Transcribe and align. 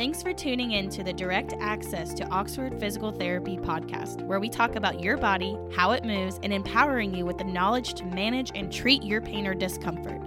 Thanks 0.00 0.22
for 0.22 0.32
tuning 0.32 0.72
in 0.72 0.88
to 0.92 1.04
the 1.04 1.12
Direct 1.12 1.52
Access 1.60 2.14
to 2.14 2.26
Oxford 2.30 2.80
Physical 2.80 3.12
Therapy 3.12 3.58
podcast, 3.58 4.24
where 4.24 4.40
we 4.40 4.48
talk 4.48 4.74
about 4.74 5.00
your 5.02 5.18
body, 5.18 5.58
how 5.76 5.90
it 5.90 6.06
moves, 6.06 6.40
and 6.42 6.54
empowering 6.54 7.14
you 7.14 7.26
with 7.26 7.36
the 7.36 7.44
knowledge 7.44 7.92
to 7.96 8.06
manage 8.06 8.50
and 8.54 8.72
treat 8.72 9.02
your 9.02 9.20
pain 9.20 9.46
or 9.46 9.54
discomfort. 9.54 10.18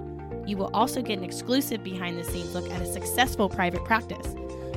You 0.47 0.57
will 0.57 0.69
also 0.75 1.01
get 1.01 1.17
an 1.17 1.23
exclusive 1.23 1.83
behind 1.83 2.19
the 2.19 2.23
scenes 2.23 2.53
look 2.53 2.69
at 2.69 2.83
a 2.83 2.85
successful 2.85 3.49
private 3.49 3.83
practice. 3.83 4.35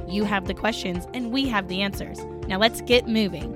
You 0.08 0.24
have 0.24 0.46
the 0.46 0.54
questions, 0.54 1.06
and 1.12 1.30
we 1.30 1.46
have 1.46 1.68
the 1.68 1.82
answers. 1.82 2.18
Now 2.48 2.56
let's 2.56 2.80
get 2.80 3.06
moving. 3.06 3.52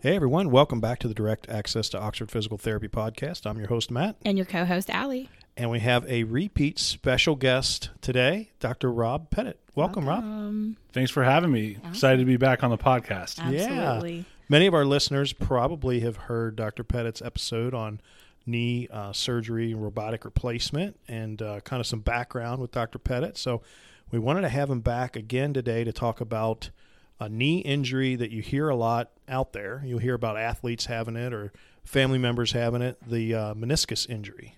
Hey 0.00 0.16
everyone, 0.16 0.50
welcome 0.50 0.80
back 0.80 1.00
to 1.00 1.06
the 1.08 1.12
Direct 1.12 1.50
Access 1.50 1.90
to 1.90 2.00
Oxford 2.00 2.30
Physical 2.30 2.56
Therapy 2.56 2.88
podcast. 2.88 3.44
I'm 3.44 3.58
your 3.58 3.68
host, 3.68 3.90
Matt, 3.90 4.16
And 4.24 4.38
your 4.38 4.46
co 4.46 4.64
host, 4.64 4.88
Allie. 4.88 5.28
And 5.56 5.70
we 5.70 5.80
have 5.80 6.08
a 6.08 6.24
repeat 6.24 6.78
special 6.78 7.36
guest 7.36 7.90
today, 8.00 8.50
Dr. 8.60 8.90
Rob 8.90 9.30
Pettit. 9.30 9.60
Welcome, 9.74 10.06
Rob. 10.06 10.22
Um, 10.22 10.76
Thanks 10.92 11.10
for 11.10 11.24
having 11.24 11.50
me. 11.50 11.78
Excited 11.88 12.18
to 12.18 12.24
be 12.24 12.36
back 12.36 12.62
on 12.62 12.70
the 12.70 12.78
podcast. 12.78 13.38
absolutely. 13.38 14.24
Many 14.48 14.66
of 14.66 14.74
our 14.74 14.84
listeners 14.84 15.32
probably 15.32 16.00
have 16.00 16.16
heard 16.16 16.56
Dr. 16.56 16.84
Pettit's 16.84 17.22
episode 17.22 17.72
on 17.72 18.00
knee 18.44 18.88
uh, 18.90 19.12
surgery 19.12 19.72
and 19.72 19.82
robotic 19.82 20.24
replacement 20.24 20.98
and 21.08 21.40
uh, 21.40 21.60
kind 21.60 21.80
of 21.80 21.86
some 21.86 22.00
background 22.00 22.60
with 22.60 22.70
Dr. 22.72 22.98
Pettit. 22.98 23.38
So 23.38 23.62
we 24.10 24.18
wanted 24.18 24.42
to 24.42 24.48
have 24.48 24.68
him 24.68 24.80
back 24.80 25.16
again 25.16 25.54
today 25.54 25.84
to 25.84 25.92
talk 25.92 26.20
about 26.20 26.70
a 27.18 27.28
knee 27.28 27.58
injury 27.60 28.16
that 28.16 28.30
you 28.30 28.42
hear 28.42 28.68
a 28.68 28.76
lot 28.76 29.10
out 29.28 29.52
there. 29.52 29.82
You'll 29.86 30.00
hear 30.00 30.14
about 30.14 30.36
athletes 30.36 30.86
having 30.86 31.16
it 31.16 31.32
or 31.32 31.52
family 31.84 32.18
members 32.18 32.52
having 32.52 32.82
it, 32.82 32.98
the 33.06 33.34
uh, 33.34 33.54
meniscus 33.54 34.08
injury. 34.08 34.56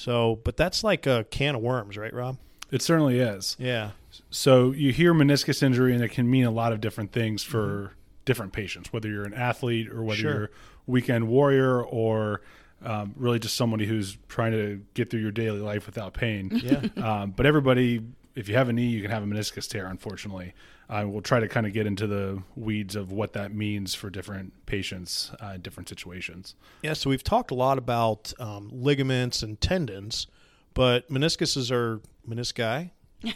So, 0.00 0.40
but 0.44 0.56
that's 0.56 0.82
like 0.82 1.06
a 1.06 1.24
can 1.30 1.54
of 1.56 1.60
worms, 1.60 1.96
right, 1.98 2.12
Rob? 2.12 2.38
It 2.70 2.80
certainly 2.82 3.18
is. 3.18 3.56
Yeah. 3.58 3.90
So 4.30 4.70
you 4.70 4.92
hear 4.92 5.12
meniscus 5.12 5.62
injury, 5.62 5.92
and 5.94 6.02
it 6.02 6.08
can 6.10 6.30
mean 6.30 6.44
a 6.44 6.50
lot 6.50 6.72
of 6.72 6.80
different 6.80 7.12
things 7.12 7.42
for 7.42 7.92
different 8.24 8.52
patients, 8.52 8.92
whether 8.92 9.08
you're 9.08 9.24
an 9.24 9.34
athlete 9.34 9.88
or 9.90 10.02
whether 10.02 10.20
Sure. 10.20 10.32
you're 10.32 10.44
a 10.44 10.48
weekend 10.86 11.28
warrior 11.28 11.82
or 11.82 12.40
um, 12.84 13.12
really 13.16 13.38
just 13.38 13.56
somebody 13.56 13.84
who's 13.86 14.16
trying 14.28 14.52
to 14.52 14.80
get 14.94 15.10
through 15.10 15.20
your 15.20 15.32
daily 15.32 15.58
life 15.60 15.84
without 15.86 16.14
pain. 16.14 16.50
Yeah. 16.62 16.80
um, 17.22 17.32
but 17.32 17.44
everybody, 17.44 18.00
if 18.34 18.48
you 18.48 18.54
have 18.56 18.68
a 18.68 18.72
knee, 18.72 18.86
you 18.86 19.02
can 19.02 19.10
have 19.10 19.22
a 19.22 19.26
meniscus 19.26 19.68
tear, 19.68 19.86
unfortunately. 19.86 20.54
Uh, 20.88 21.04
we'll 21.06 21.22
try 21.22 21.38
to 21.38 21.46
kind 21.46 21.66
of 21.66 21.72
get 21.72 21.86
into 21.86 22.06
the 22.06 22.42
weeds 22.56 22.96
of 22.96 23.12
what 23.12 23.32
that 23.34 23.54
means 23.54 23.94
for 23.94 24.10
different 24.10 24.52
patients 24.66 25.30
uh, 25.40 25.56
different 25.56 25.88
situations. 25.88 26.56
Yeah, 26.82 26.94
so 26.94 27.10
we've 27.10 27.22
talked 27.22 27.52
a 27.52 27.54
lot 27.54 27.78
about 27.78 28.32
um, 28.40 28.70
ligaments 28.72 29.42
and 29.42 29.60
tendons, 29.60 30.26
but 30.74 31.08
meniscuses 31.08 31.70
are 31.70 32.00
menisci. 32.28 32.90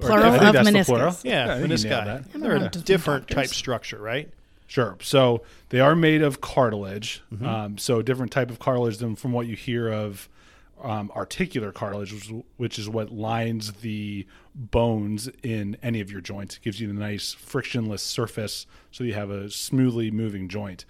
Plural 0.00 0.32
I 0.32 0.38
think 0.38 0.56
of 0.56 0.66
meniscus. 0.66 0.86
plural. 0.86 1.16
Yeah, 1.22 1.54
I 1.54 1.60
think 1.60 1.72
menisci. 1.72 2.32
They're 2.32 2.56
a 2.56 2.68
different 2.70 3.28
doctors. 3.28 3.50
type 3.50 3.54
structure, 3.54 3.98
right? 3.98 4.30
Sure. 4.66 4.96
So 5.00 5.42
they 5.68 5.80
are 5.80 5.94
made 5.94 6.22
of 6.22 6.40
cartilage. 6.40 7.22
Mm-hmm. 7.32 7.46
Um, 7.46 7.78
so 7.78 8.02
different 8.02 8.32
type 8.32 8.50
of 8.50 8.58
cartilage 8.58 8.98
than 8.98 9.14
from 9.14 9.32
what 9.32 9.46
you 9.46 9.54
hear 9.54 9.92
of 9.92 10.28
um, 10.82 11.10
articular 11.14 11.72
cartilage, 11.72 12.12
which, 12.12 12.26
is- 12.30 12.42
which 12.56 12.78
is 12.78 12.88
what 12.88 13.10
lines 13.12 13.72
the 13.74 14.26
bones 14.54 15.28
in 15.42 15.76
any 15.82 16.00
of 16.00 16.10
your 16.10 16.20
joints. 16.20 16.56
It 16.56 16.62
gives 16.62 16.80
you 16.80 16.90
a 16.90 16.92
nice 16.92 17.32
frictionless 17.32 18.02
surface, 18.02 18.66
so 18.90 19.04
you 19.04 19.14
have 19.14 19.30
a 19.30 19.50
smoothly 19.50 20.10
moving 20.10 20.48
joint. 20.48 20.84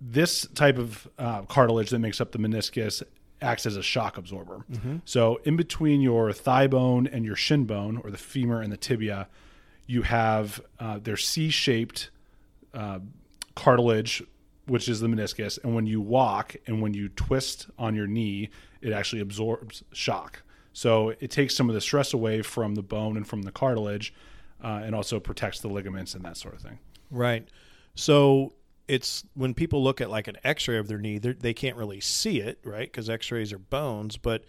This 0.00 0.46
type 0.54 0.78
of 0.78 1.08
uh, 1.18 1.42
cartilage 1.42 1.90
that 1.90 2.00
makes 2.00 2.20
up 2.20 2.32
the 2.32 2.38
meniscus 2.38 3.02
acts 3.40 3.66
as 3.66 3.76
a 3.76 3.82
shock 3.82 4.18
absorber. 4.18 4.64
So 5.04 5.40
in 5.44 5.56
between 5.56 6.00
your 6.00 6.32
thigh 6.32 6.66
bone 6.68 7.06
and 7.06 7.24
your 7.24 7.36
shin 7.36 7.64
bone, 7.64 8.00
or 8.04 8.10
the 8.10 8.16
femur 8.18 8.60
and 8.62 8.72
the 8.72 8.76
tibia, 8.76 9.28
you 9.86 10.02
have 10.02 10.60
uh, 10.80 10.98
they're 11.02 11.16
C-shaped 11.16 12.10
uh, 12.74 13.00
cartilage, 13.54 14.22
which 14.72 14.88
is 14.88 15.00
the 15.00 15.06
meniscus. 15.06 15.62
And 15.62 15.74
when 15.74 15.86
you 15.86 16.00
walk 16.00 16.56
and 16.66 16.80
when 16.80 16.94
you 16.94 17.10
twist 17.10 17.66
on 17.78 17.94
your 17.94 18.06
knee, 18.06 18.48
it 18.80 18.90
actually 18.90 19.20
absorbs 19.20 19.84
shock. 19.92 20.42
So 20.72 21.10
it 21.20 21.30
takes 21.30 21.54
some 21.54 21.68
of 21.68 21.74
the 21.74 21.80
stress 21.82 22.14
away 22.14 22.40
from 22.40 22.74
the 22.74 22.82
bone 22.82 23.18
and 23.18 23.28
from 23.28 23.42
the 23.42 23.52
cartilage, 23.52 24.14
uh, 24.64 24.80
and 24.82 24.94
also 24.94 25.20
protects 25.20 25.60
the 25.60 25.68
ligaments 25.68 26.14
and 26.14 26.24
that 26.24 26.38
sort 26.38 26.54
of 26.54 26.62
thing. 26.62 26.78
Right. 27.10 27.46
So 27.96 28.54
it's 28.88 29.24
when 29.34 29.52
people 29.52 29.84
look 29.84 30.00
at 30.00 30.08
like 30.08 30.26
an 30.26 30.38
X-ray 30.42 30.78
of 30.78 30.88
their 30.88 30.96
knee, 30.96 31.18
they 31.18 31.52
can't 31.52 31.76
really 31.76 32.00
see 32.00 32.40
it, 32.40 32.58
right? 32.64 32.90
Because 32.90 33.10
X-rays 33.10 33.52
are 33.52 33.58
bones, 33.58 34.16
but 34.16 34.42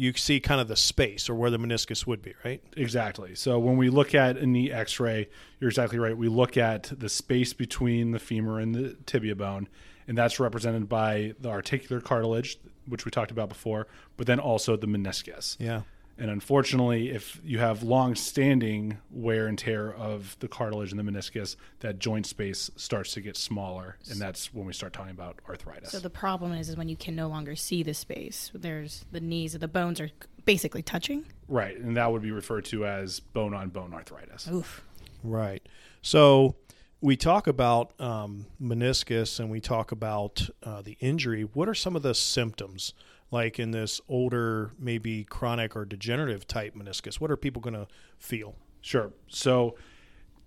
you 0.00 0.14
see 0.14 0.40
kind 0.40 0.62
of 0.62 0.66
the 0.68 0.76
space 0.76 1.28
or 1.28 1.34
where 1.34 1.50
the 1.50 1.58
meniscus 1.58 2.06
would 2.06 2.22
be, 2.22 2.32
right? 2.42 2.62
Exactly. 2.74 3.34
So 3.34 3.58
when 3.58 3.76
we 3.76 3.90
look 3.90 4.14
at 4.14 4.38
a 4.38 4.46
knee 4.46 4.72
X-ray, 4.72 5.28
you're 5.60 5.68
exactly 5.68 5.98
right. 5.98 6.16
We 6.16 6.28
look 6.28 6.56
at 6.56 6.90
the 6.98 7.10
space 7.10 7.52
between 7.52 8.12
the 8.12 8.18
femur 8.18 8.60
and 8.60 8.74
the 8.74 8.96
tibia 9.04 9.36
bone, 9.36 9.68
and 10.08 10.16
that's 10.16 10.40
represented 10.40 10.88
by 10.88 11.34
the 11.38 11.50
articular 11.50 12.00
cartilage, 12.00 12.58
which 12.86 13.04
we 13.04 13.10
talked 13.10 13.30
about 13.30 13.50
before, 13.50 13.88
but 14.16 14.26
then 14.26 14.40
also 14.40 14.74
the 14.74 14.86
meniscus. 14.86 15.56
Yeah. 15.60 15.82
And 16.20 16.30
unfortunately, 16.30 17.08
if 17.08 17.40
you 17.42 17.60
have 17.60 17.82
long-standing 17.82 18.98
wear 19.10 19.46
and 19.46 19.58
tear 19.58 19.90
of 19.90 20.36
the 20.40 20.48
cartilage 20.48 20.92
and 20.92 21.00
the 21.00 21.10
meniscus, 21.10 21.56
that 21.80 21.98
joint 21.98 22.26
space 22.26 22.70
starts 22.76 23.14
to 23.14 23.22
get 23.22 23.38
smaller, 23.38 23.96
and 24.10 24.20
that's 24.20 24.52
when 24.52 24.66
we 24.66 24.74
start 24.74 24.92
talking 24.92 25.12
about 25.12 25.38
arthritis. 25.48 25.92
So 25.92 25.98
the 25.98 26.10
problem 26.10 26.52
is, 26.52 26.68
is 26.68 26.76
when 26.76 26.90
you 26.90 26.96
can 26.96 27.16
no 27.16 27.26
longer 27.26 27.56
see 27.56 27.82
the 27.82 27.94
space. 27.94 28.50
There's 28.54 29.06
the 29.10 29.20
knees 29.20 29.54
or 29.54 29.58
the 29.58 29.68
bones 29.68 29.98
are 29.98 30.10
basically 30.44 30.82
touching. 30.82 31.24
right, 31.48 31.76
and 31.76 31.96
that 31.96 32.12
would 32.12 32.22
be 32.22 32.32
referred 32.32 32.66
to 32.66 32.84
as 32.84 33.20
bone-on-bone 33.20 33.94
arthritis. 33.94 34.46
Oof. 34.48 34.84
Right. 35.24 35.66
So 36.02 36.56
we 37.00 37.16
talk 37.16 37.46
about 37.46 37.98
um, 37.98 38.44
meniscus 38.60 39.40
and 39.40 39.50
we 39.50 39.60
talk 39.60 39.90
about 39.90 40.50
uh, 40.62 40.82
the 40.82 40.98
injury. 41.00 41.42
What 41.42 41.66
are 41.66 41.74
some 41.74 41.96
of 41.96 42.02
the 42.02 42.14
symptoms, 42.14 42.92
like 43.30 43.58
in 43.58 43.70
this 43.70 44.00
older, 44.08 44.72
maybe 44.78 45.24
chronic 45.24 45.76
or 45.76 45.84
degenerative 45.84 46.46
type 46.46 46.74
meniscus? 46.74 47.20
What 47.20 47.30
are 47.30 47.36
people 47.36 47.62
going 47.62 47.74
to 47.74 47.86
feel? 48.18 48.56
Sure. 48.80 49.12
So, 49.28 49.76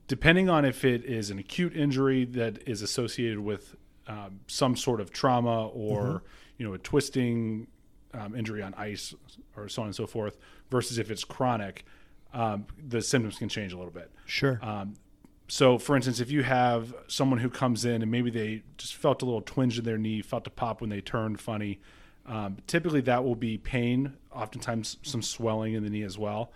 depending 0.07 0.49
on 0.49 0.65
if 0.65 0.83
it 0.83 1.05
is 1.05 1.29
an 1.29 1.39
acute 1.39 1.75
injury 1.75 2.25
that 2.25 2.67
is 2.67 2.81
associated 2.81 3.39
with 3.39 3.75
um, 4.07 4.41
some 4.47 4.75
sort 4.75 4.99
of 4.99 5.11
trauma 5.11 5.67
or 5.67 6.23
you 6.57 6.67
know 6.67 6.73
a 6.73 6.77
twisting 6.77 7.67
um, 8.13 8.35
injury 8.35 8.61
on 8.61 8.73
ice 8.75 9.13
or 9.55 9.69
so 9.69 9.81
on 9.81 9.87
and 9.87 9.95
so 9.95 10.05
forth, 10.05 10.37
versus 10.69 10.97
if 10.97 11.09
it's 11.09 11.23
chronic, 11.23 11.85
um, 12.33 12.65
the 12.87 13.01
symptoms 13.01 13.37
can 13.37 13.49
change 13.49 13.73
a 13.73 13.77
little 13.77 13.91
bit. 13.93 14.11
Sure. 14.25 14.59
Um, 14.61 14.95
so, 15.47 15.77
for 15.77 15.95
instance, 15.95 16.19
if 16.19 16.31
you 16.31 16.43
have 16.43 16.93
someone 17.07 17.39
who 17.39 17.49
comes 17.49 17.85
in 17.85 18.01
and 18.01 18.09
maybe 18.09 18.31
they 18.31 18.63
just 18.77 18.95
felt 18.95 19.21
a 19.21 19.25
little 19.25 19.41
twinge 19.41 19.77
in 19.77 19.85
their 19.85 19.97
knee, 19.97 20.21
felt 20.21 20.47
a 20.47 20.49
pop 20.49 20.81
when 20.81 20.89
they 20.89 21.01
turned 21.01 21.39
funny, 21.39 21.79
um, 22.25 22.57
typically 22.67 23.01
that 23.01 23.23
will 23.23 23.35
be 23.35 23.57
pain, 23.57 24.13
oftentimes 24.31 24.97
some 25.03 25.21
swelling 25.21 25.73
in 25.73 25.83
the 25.83 25.89
knee 25.89 26.03
as 26.03 26.17
well. 26.17 26.51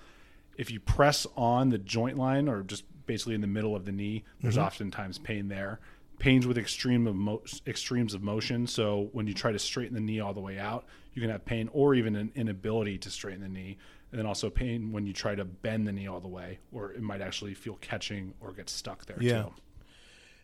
If 0.57 0.71
you 0.71 0.79
press 0.79 1.27
on 1.35 1.69
the 1.69 1.77
joint 1.77 2.17
line 2.17 2.47
or 2.47 2.63
just 2.63 2.83
basically 3.05 3.35
in 3.35 3.41
the 3.41 3.47
middle 3.47 3.75
of 3.75 3.85
the 3.85 3.91
knee, 3.91 4.23
there's 4.41 4.57
oftentimes 4.57 5.17
pain 5.19 5.47
there. 5.49 5.79
Pains 6.19 6.47
with 6.47 6.57
extreme 6.57 7.05
of 7.05 7.15
mo- 7.15 7.43
extremes 7.67 8.15
of 8.15 8.23
motion. 8.23 8.65
So 8.65 9.09
when 9.11 9.27
you 9.27 9.35
try 9.35 9.51
to 9.51 9.59
straighten 9.59 9.93
the 9.93 10.01
knee 10.01 10.19
all 10.19 10.33
the 10.33 10.39
way 10.39 10.57
out, 10.57 10.85
you 11.13 11.21
can 11.21 11.29
have 11.29 11.45
pain 11.45 11.69
or 11.73 11.93
even 11.93 12.15
an 12.15 12.31
inability 12.33 12.97
to 12.99 13.11
straighten 13.11 13.41
the 13.41 13.49
knee. 13.49 13.77
And 14.11 14.17
then 14.17 14.25
also 14.25 14.49
pain 14.49 14.91
when 14.91 15.05
you 15.05 15.13
try 15.13 15.35
to 15.35 15.45
bend 15.45 15.85
the 15.87 15.91
knee 15.91 16.07
all 16.07 16.19
the 16.19 16.27
way, 16.27 16.57
or 16.71 16.91
it 16.93 17.01
might 17.01 17.21
actually 17.21 17.53
feel 17.53 17.75
catching 17.81 18.33
or 18.39 18.51
get 18.51 18.67
stuck 18.69 19.05
there 19.05 19.17
Yeah. 19.19 19.43
too. 19.43 19.53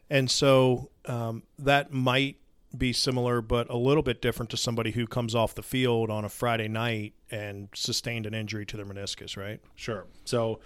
And 0.10 0.30
so 0.30 0.92
um, 1.06 1.42
that 1.58 1.92
might 1.92 2.38
be 2.76 2.94
similar, 2.94 3.42
but 3.42 3.70
a 3.70 3.78
little 3.78 4.04
bit 4.04 4.22
different 4.22 4.50
to 4.52 4.58
somebody 4.58 4.92
who 4.92 5.06
comes 5.06 5.36
off 5.36 5.54
the 5.54 5.64
field 5.64 6.10
on 6.10 6.26
a 6.26 6.30
Friday 6.30 6.68
night 6.68 7.14
and 7.30 7.70
sustained 7.74 8.26
an 8.26 8.34
injury 8.34 8.66
to 8.66 8.78
their 8.78 8.86
meniscus, 8.86 9.38
right? 9.38 9.60
Sure. 9.76 10.06
So 10.26 10.60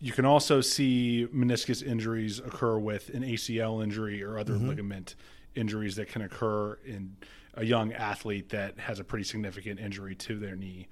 you 0.00 0.12
can 0.12 0.24
also 0.24 0.60
see 0.60 1.26
meniscus 1.34 1.82
injuries 1.82 2.38
occur 2.38 2.78
with 2.78 3.10
an 3.10 3.22
ACL 3.22 3.82
injury 3.82 4.22
or 4.22 4.38
other 4.38 4.54
ligament 4.54 5.14
injuries 5.54 5.96
that 5.96 6.08
can 6.08 6.22
occur 6.22 6.78
in 6.84 7.16
a 7.54 7.64
young 7.64 7.92
athlete 7.92 8.50
that 8.50 8.78
has 8.78 9.00
a 9.00 9.04
pretty 9.04 9.24
significant 9.24 9.80
injury 9.80 10.14
to 10.14 10.38
their 10.38 10.56
knee. 10.56 10.88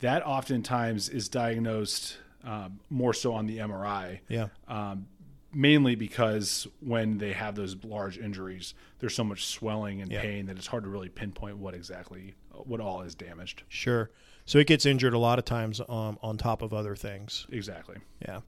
That 0.00 0.24
oftentimes 0.26 1.08
is 1.08 1.28
diagnosed 1.28 2.18
um, 2.44 2.80
more 2.90 3.14
so 3.14 3.34
on 3.34 3.46
the 3.46 3.58
MRI. 3.58 4.20
Yeah. 4.28 4.48
Um, 4.68 5.06
mainly 5.54 5.94
because 5.94 6.66
when 6.80 7.18
they 7.18 7.32
have 7.32 7.54
those 7.54 7.76
large 7.84 8.18
injuries, 8.18 8.74
there's 8.98 9.14
so 9.14 9.24
much 9.24 9.44
swelling 9.46 10.00
and 10.00 10.10
Yeah. 10.10 10.22
pain 10.22 10.46
that 10.46 10.56
it's 10.56 10.66
hard 10.66 10.84
to 10.84 10.90
really 10.90 11.08
pinpoint 11.08 11.58
what 11.58 11.74
exactly 11.74 12.34
what 12.50 12.80
all 12.80 13.02
is 13.02 13.14
damaged. 13.14 13.62
Sure. 13.68 14.10
So 14.46 14.58
it 14.58 14.66
gets 14.66 14.86
injured 14.86 15.14
a 15.14 15.18
lot 15.18 15.38
of 15.38 15.44
times 15.44 15.80
um, 15.88 16.18
on 16.22 16.36
top 16.36 16.62
of 16.62 16.72
other 16.72 16.96
things. 16.96 17.46
Exactly. 17.50 17.96
Yeah. 18.20 18.40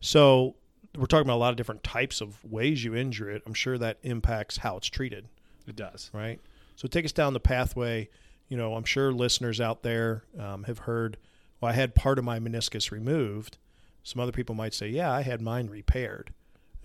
So 0.00 0.56
we're 0.96 1.06
talking 1.06 1.26
about 1.26 1.36
a 1.36 1.38
lot 1.44 1.50
of 1.50 1.56
different 1.56 1.82
types 1.82 2.20
of 2.20 2.42
ways 2.44 2.84
you 2.84 2.94
injure 2.94 3.30
it. 3.30 3.42
I'm 3.46 3.54
sure 3.54 3.78
that 3.78 3.98
impacts 4.02 4.58
how 4.58 4.76
it's 4.76 4.88
treated, 4.88 5.26
It 5.66 5.76
does. 5.76 6.10
right? 6.12 6.40
So 6.76 6.88
take 6.88 7.04
us 7.04 7.12
down 7.12 7.32
the 7.32 7.40
pathway. 7.40 8.08
you 8.48 8.58
know, 8.58 8.74
I'm 8.74 8.84
sure 8.84 9.12
listeners 9.12 9.60
out 9.62 9.82
there 9.82 10.24
um, 10.38 10.64
have 10.64 10.80
heard, 10.80 11.16
well, 11.60 11.70
I 11.70 11.74
had 11.74 11.94
part 11.94 12.18
of 12.18 12.24
my 12.24 12.38
meniscus 12.38 12.90
removed. 12.90 13.56
Some 14.02 14.20
other 14.20 14.32
people 14.32 14.54
might 14.54 14.74
say, 14.74 14.88
yeah, 14.88 15.12
I 15.12 15.22
had 15.22 15.40
mine 15.40 15.68
repaired. 15.68 16.32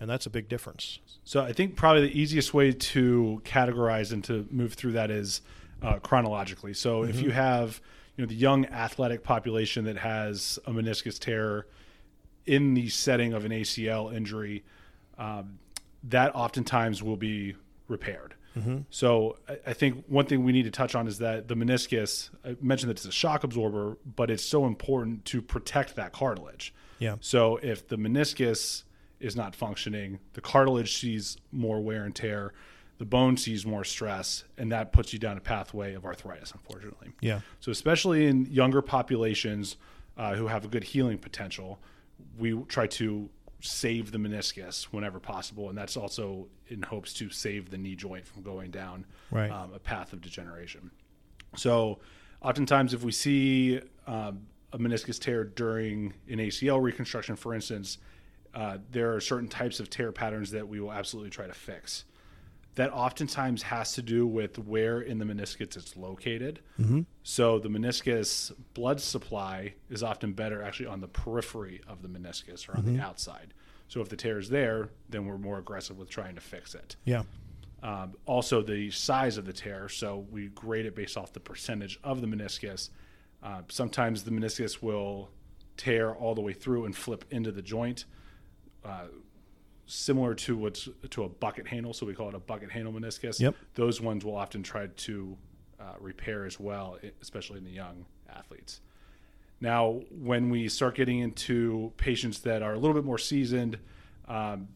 And 0.00 0.08
that's 0.08 0.26
a 0.26 0.30
big 0.30 0.48
difference. 0.48 1.00
So 1.24 1.42
I 1.42 1.52
think 1.52 1.74
probably 1.74 2.02
the 2.02 2.18
easiest 2.20 2.54
way 2.54 2.70
to 2.70 3.42
categorize 3.44 4.12
and 4.12 4.22
to 4.24 4.46
move 4.50 4.74
through 4.74 4.92
that 4.92 5.10
is 5.10 5.40
uh, 5.82 5.98
chronologically. 5.98 6.72
So 6.74 7.02
if 7.02 7.20
you 7.20 7.30
have 7.32 7.80
you 8.16 8.24
know 8.24 8.28
the 8.28 8.36
young 8.36 8.66
athletic 8.66 9.24
population 9.24 9.84
that 9.86 9.96
has 9.96 10.58
a 10.66 10.70
meniscus 10.70 11.18
tear 11.18 11.66
in 12.46 12.74
the 12.74 12.88
setting 12.88 13.32
of 13.32 13.44
an 13.44 13.50
ACL 13.50 14.14
injury, 14.14 14.64
um, 15.18 15.58
that 16.04 16.34
oftentimes 16.34 17.02
will 17.02 17.16
be 17.16 17.56
repaired. 17.88 18.34
So 18.90 19.36
I, 19.48 19.58
I 19.68 19.72
think 19.72 20.04
one 20.08 20.26
thing 20.26 20.42
we 20.44 20.50
need 20.52 20.64
to 20.64 20.70
touch 20.70 20.94
on 20.96 21.06
is 21.06 21.18
that 21.18 21.46
the 21.48 21.54
meniscus. 21.54 22.30
I 22.44 22.56
mentioned 22.60 22.90
that 22.90 22.98
it's 22.98 23.04
a 23.06 23.12
shock 23.12 23.44
absorber, 23.44 23.98
but 24.16 24.30
it's 24.30 24.44
so 24.44 24.66
important 24.66 25.24
to 25.26 25.42
protect 25.42 25.94
that 25.96 26.12
cartilage. 26.12 26.72
Yeah. 26.98 27.16
So 27.20 27.56
if 27.58 27.86
the 27.88 27.96
meniscus 27.96 28.84
is 29.20 29.34
not 29.36 29.54
functioning, 29.54 30.18
the 30.34 30.40
cartilage 30.40 30.96
sees 30.98 31.36
more 31.52 31.80
wear 31.80 32.04
and 32.04 32.14
tear, 32.14 32.52
the 32.98 33.04
bone 33.04 33.36
sees 33.36 33.64
more 33.64 33.84
stress, 33.84 34.44
and 34.56 34.72
that 34.72 34.92
puts 34.92 35.12
you 35.12 35.18
down 35.18 35.36
a 35.36 35.40
pathway 35.40 35.94
of 35.94 36.04
arthritis, 36.04 36.52
unfortunately. 36.52 37.12
Yeah. 37.20 37.40
So 37.60 37.70
especially 37.70 38.26
in 38.26 38.46
younger 38.46 38.82
populations 38.82 39.76
uh, 40.16 40.34
who 40.34 40.48
have 40.48 40.64
a 40.64 40.68
good 40.68 40.82
healing 40.84 41.18
potential, 41.18 41.78
we 42.36 42.60
try 42.64 42.86
to 42.88 43.28
save 43.60 44.10
the 44.12 44.18
meniscus 44.18 44.84
whenever 44.84 45.18
possible, 45.20 45.68
and 45.68 45.76
that's 45.78 45.96
also 45.96 46.46
in 46.68 46.82
hopes 46.82 47.12
to 47.14 47.30
save 47.30 47.70
the 47.70 47.78
knee 47.78 47.94
joint 47.96 48.26
from 48.26 48.42
going 48.42 48.70
down 48.70 49.04
Right. 49.30 49.50
um, 49.50 49.72
a 49.72 49.78
path 49.78 50.12
of 50.12 50.20
degeneration. 50.20 50.90
So, 51.56 51.98
oftentimes, 52.42 52.94
if 52.94 53.02
we 53.02 53.12
see 53.12 53.80
um, 54.06 54.46
a 54.72 54.78
meniscus 54.78 55.18
tear 55.18 55.44
during 55.44 56.12
an 56.28 56.38
ACL 56.38 56.80
reconstruction, 56.80 57.36
for 57.36 57.54
instance, 57.54 57.98
uh, 58.54 58.78
there 58.90 59.14
are 59.14 59.20
certain 59.20 59.48
types 59.48 59.80
of 59.80 59.90
tear 59.90 60.12
patterns 60.12 60.50
that 60.50 60.68
we 60.68 60.80
will 60.80 60.92
absolutely 60.92 61.30
try 61.30 61.46
to 61.46 61.54
fix. 61.54 62.04
That 62.74 62.92
oftentimes 62.92 63.62
has 63.62 63.94
to 63.94 64.02
do 64.02 64.26
with 64.26 64.58
where 64.58 65.00
in 65.00 65.18
the 65.18 65.24
meniscus 65.24 65.76
it's 65.76 65.96
located. 65.96 66.60
So, 67.24 67.58
the 67.58 67.68
meniscus 67.68 68.52
blood 68.74 69.00
supply 69.00 69.74
is 69.90 70.02
often 70.02 70.32
better 70.32 70.62
actually 70.62 70.86
on 70.86 71.00
the 71.00 71.08
periphery 71.08 71.80
of 71.88 72.02
the 72.02 72.08
meniscus 72.08 72.68
or 72.68 72.76
on 72.76 72.84
the 72.94 73.00
outside. 73.02 73.52
So, 73.88 74.00
if 74.00 74.08
the 74.08 74.16
tear 74.16 74.38
is 74.38 74.48
there, 74.48 74.90
then 75.08 75.26
we're 75.26 75.38
more 75.38 75.58
aggressive 75.58 75.98
with 75.98 76.08
trying 76.08 76.36
to 76.36 76.40
fix 76.40 76.74
it. 76.74 76.94
Yeah. 77.04 77.24
Um, 77.82 78.14
also, 78.26 78.62
the 78.62 78.90
size 78.90 79.38
of 79.38 79.44
the 79.44 79.52
tear. 79.52 79.88
So 79.88 80.26
we 80.30 80.48
grade 80.48 80.86
it 80.86 80.94
based 80.94 81.16
off 81.16 81.32
the 81.32 81.40
percentage 81.40 81.98
of 82.02 82.20
the 82.20 82.26
meniscus. 82.26 82.90
Uh, 83.42 83.62
sometimes 83.68 84.24
the 84.24 84.30
meniscus 84.30 84.82
will 84.82 85.30
tear 85.76 86.14
all 86.14 86.34
the 86.34 86.40
way 86.40 86.52
through 86.52 86.84
and 86.84 86.96
flip 86.96 87.24
into 87.30 87.52
the 87.52 87.62
joint, 87.62 88.04
uh, 88.84 89.06
similar 89.86 90.34
to 90.34 90.56
what's 90.56 90.88
to 91.10 91.24
a 91.24 91.28
bucket 91.28 91.66
handle. 91.66 91.92
So 91.92 92.04
we 92.04 92.14
call 92.14 92.28
it 92.28 92.34
a 92.34 92.40
bucket 92.40 92.70
handle 92.70 92.92
meniscus. 92.92 93.40
Yep. 93.40 93.54
Those 93.74 94.00
ones 94.00 94.24
will 94.24 94.36
often 94.36 94.62
try 94.62 94.88
to 94.88 95.36
uh, 95.80 95.94
repair 96.00 96.44
as 96.44 96.58
well, 96.58 96.98
especially 97.22 97.58
in 97.58 97.64
the 97.64 97.70
young 97.70 98.04
athletes. 98.28 98.80
Now, 99.60 100.02
when 100.10 100.50
we 100.50 100.68
start 100.68 100.94
getting 100.94 101.18
into 101.18 101.92
patients 101.96 102.40
that 102.40 102.62
are 102.62 102.74
a 102.74 102.78
little 102.78 102.94
bit 102.94 103.04
more 103.04 103.18
seasoned, 103.18 103.78
um, 104.28 104.68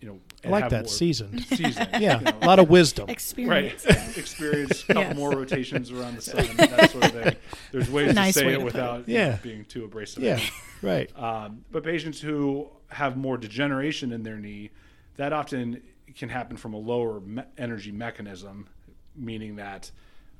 you 0.00 0.08
know, 0.08 0.18
I 0.44 0.48
like 0.48 0.70
that 0.70 0.84
more- 0.84 0.88
seasoned. 0.88 1.42
seasoned, 1.46 1.88
Yeah. 2.00 2.18
you 2.18 2.24
know, 2.24 2.38
A 2.42 2.46
lot 2.46 2.58
of 2.58 2.70
wisdom. 2.70 3.08
experience, 3.10 3.84
right 3.84 3.96
Experience. 4.16 4.16
experience 4.18 4.82
a 4.84 4.86
couple 4.86 5.02
Yes. 5.02 5.16
more 5.16 5.30
rotations 5.32 5.90
around 5.90 6.16
the 6.16 6.22
sun 6.22 6.46
that 6.56 6.90
sort 6.90 7.04
of 7.04 7.10
thing 7.12 7.36
there's 7.72 7.90
ways 7.90 8.14
Nice 8.14 8.34
to 8.34 8.40
say 8.40 8.46
way 8.46 8.52
it 8.54 8.58
to 8.58 8.64
put 8.64 8.74
it. 8.74 8.74
without 8.74 9.08
Yeah. 9.08 9.38
being 9.42 9.64
too 9.66 9.84
abrasive 9.84 10.22
Yeah. 10.22 10.40
Right. 10.82 11.10
um, 11.18 11.64
but 11.70 11.84
patients 11.84 12.20
who 12.20 12.68
have 12.88 13.16
more 13.16 13.36
degeneration 13.36 14.12
in 14.12 14.22
their 14.22 14.36
knee 14.38 14.70
that 15.16 15.32
often 15.34 15.82
can 16.16 16.28
happen 16.30 16.56
from 16.56 16.72
a 16.74 16.78
lower 16.78 17.20
me- 17.20 17.42
energy 17.58 17.92
mechanism 17.92 18.68
meaning 19.14 19.56
that 19.56 19.90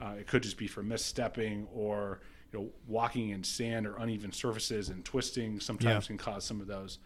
uh, 0.01 0.15
it 0.19 0.27
could 0.27 0.43
just 0.43 0.57
be 0.57 0.67
from 0.67 0.89
misstepping 0.89 1.67
or 1.75 2.21
you 2.53 2.59
know 2.59 2.69
walking 2.89 3.29
in 3.29 3.45
sand 3.45 3.87
or 3.87 3.97
uneven 3.99 4.33
surfaces 4.33 4.89
and 4.89 5.05
twisting 5.05 5.61
sometimes 5.61 6.07
Yeah. 6.07 6.09
can 6.09 6.17
cause 6.19 6.45
some 6.47 6.61
of 6.63 6.67
those 6.67 6.99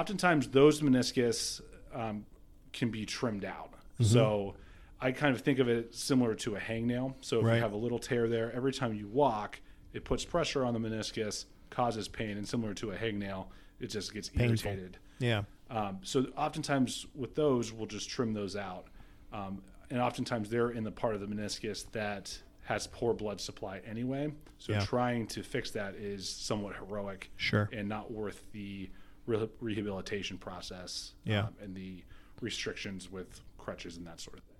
oftentimes 0.00 0.48
those 0.48 0.80
meniscus 0.82 1.60
um, 1.94 2.26
can 2.72 2.90
be 2.90 3.06
trimmed 3.06 3.44
out. 3.44 3.72
Mm-hmm. 3.94 4.04
So 4.04 4.54
I 5.00 5.12
kind 5.12 5.34
of 5.34 5.40
think 5.40 5.58
of 5.58 5.68
it 5.68 5.94
similar 5.94 6.34
to 6.36 6.56
a 6.56 6.60
hangnail. 6.60 7.14
So 7.20 7.38
if 7.40 7.44
Right. 7.46 7.56
you 7.56 7.62
have 7.62 7.72
a 7.72 7.76
little 7.76 7.98
tear 7.98 8.28
there, 8.28 8.52
every 8.54 8.72
time 8.72 8.94
you 8.94 9.08
walk, 9.08 9.60
it 9.92 10.04
puts 10.04 10.24
pressure 10.24 10.64
on 10.64 10.74
the 10.74 10.80
meniscus, 10.80 11.46
causes 11.70 12.08
pain, 12.08 12.36
and 12.36 12.46
similar 12.46 12.74
to 12.74 12.92
a 12.92 12.96
hangnail, 12.96 13.46
it 13.80 13.86
just 13.88 14.12
gets 14.12 14.28
Painful. 14.28 14.70
irritated. 14.70 14.98
Yeah. 15.18 15.42
Um, 15.70 15.98
so 16.02 16.26
oftentimes 16.36 17.06
with 17.14 17.34
those, 17.34 17.72
we'll 17.72 17.86
just 17.86 18.08
trim 18.08 18.32
those 18.34 18.54
out. 18.56 18.86
Um, 19.32 19.62
and 19.90 20.00
oftentimes 20.00 20.50
they're 20.50 20.70
in 20.70 20.84
the 20.84 20.92
part 20.92 21.14
of 21.14 21.20
the 21.20 21.26
meniscus 21.26 21.90
that 21.92 22.36
has 22.64 22.86
poor 22.88 23.14
blood 23.14 23.40
supply 23.40 23.80
anyway. 23.86 24.32
So 24.58 24.72
Yeah. 24.72 24.80
trying 24.84 25.26
to 25.28 25.42
fix 25.42 25.70
that 25.72 25.94
is 25.94 26.28
somewhat 26.28 26.74
heroic 26.76 27.30
Sure. 27.36 27.68
and 27.72 27.88
not 27.88 28.10
worth 28.10 28.42
the 28.52 28.90
re- 29.26 29.48
rehabilitation 29.60 30.38
process 30.38 31.12
Yeah. 31.24 31.44
um, 31.46 31.54
and 31.60 31.74
the 31.74 32.04
restrictions 32.40 33.10
with 33.10 33.40
crutches 33.58 33.96
and 33.96 34.06
that 34.06 34.20
sort 34.20 34.38
of 34.38 34.44
thing. 34.44 34.56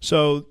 So 0.00 0.46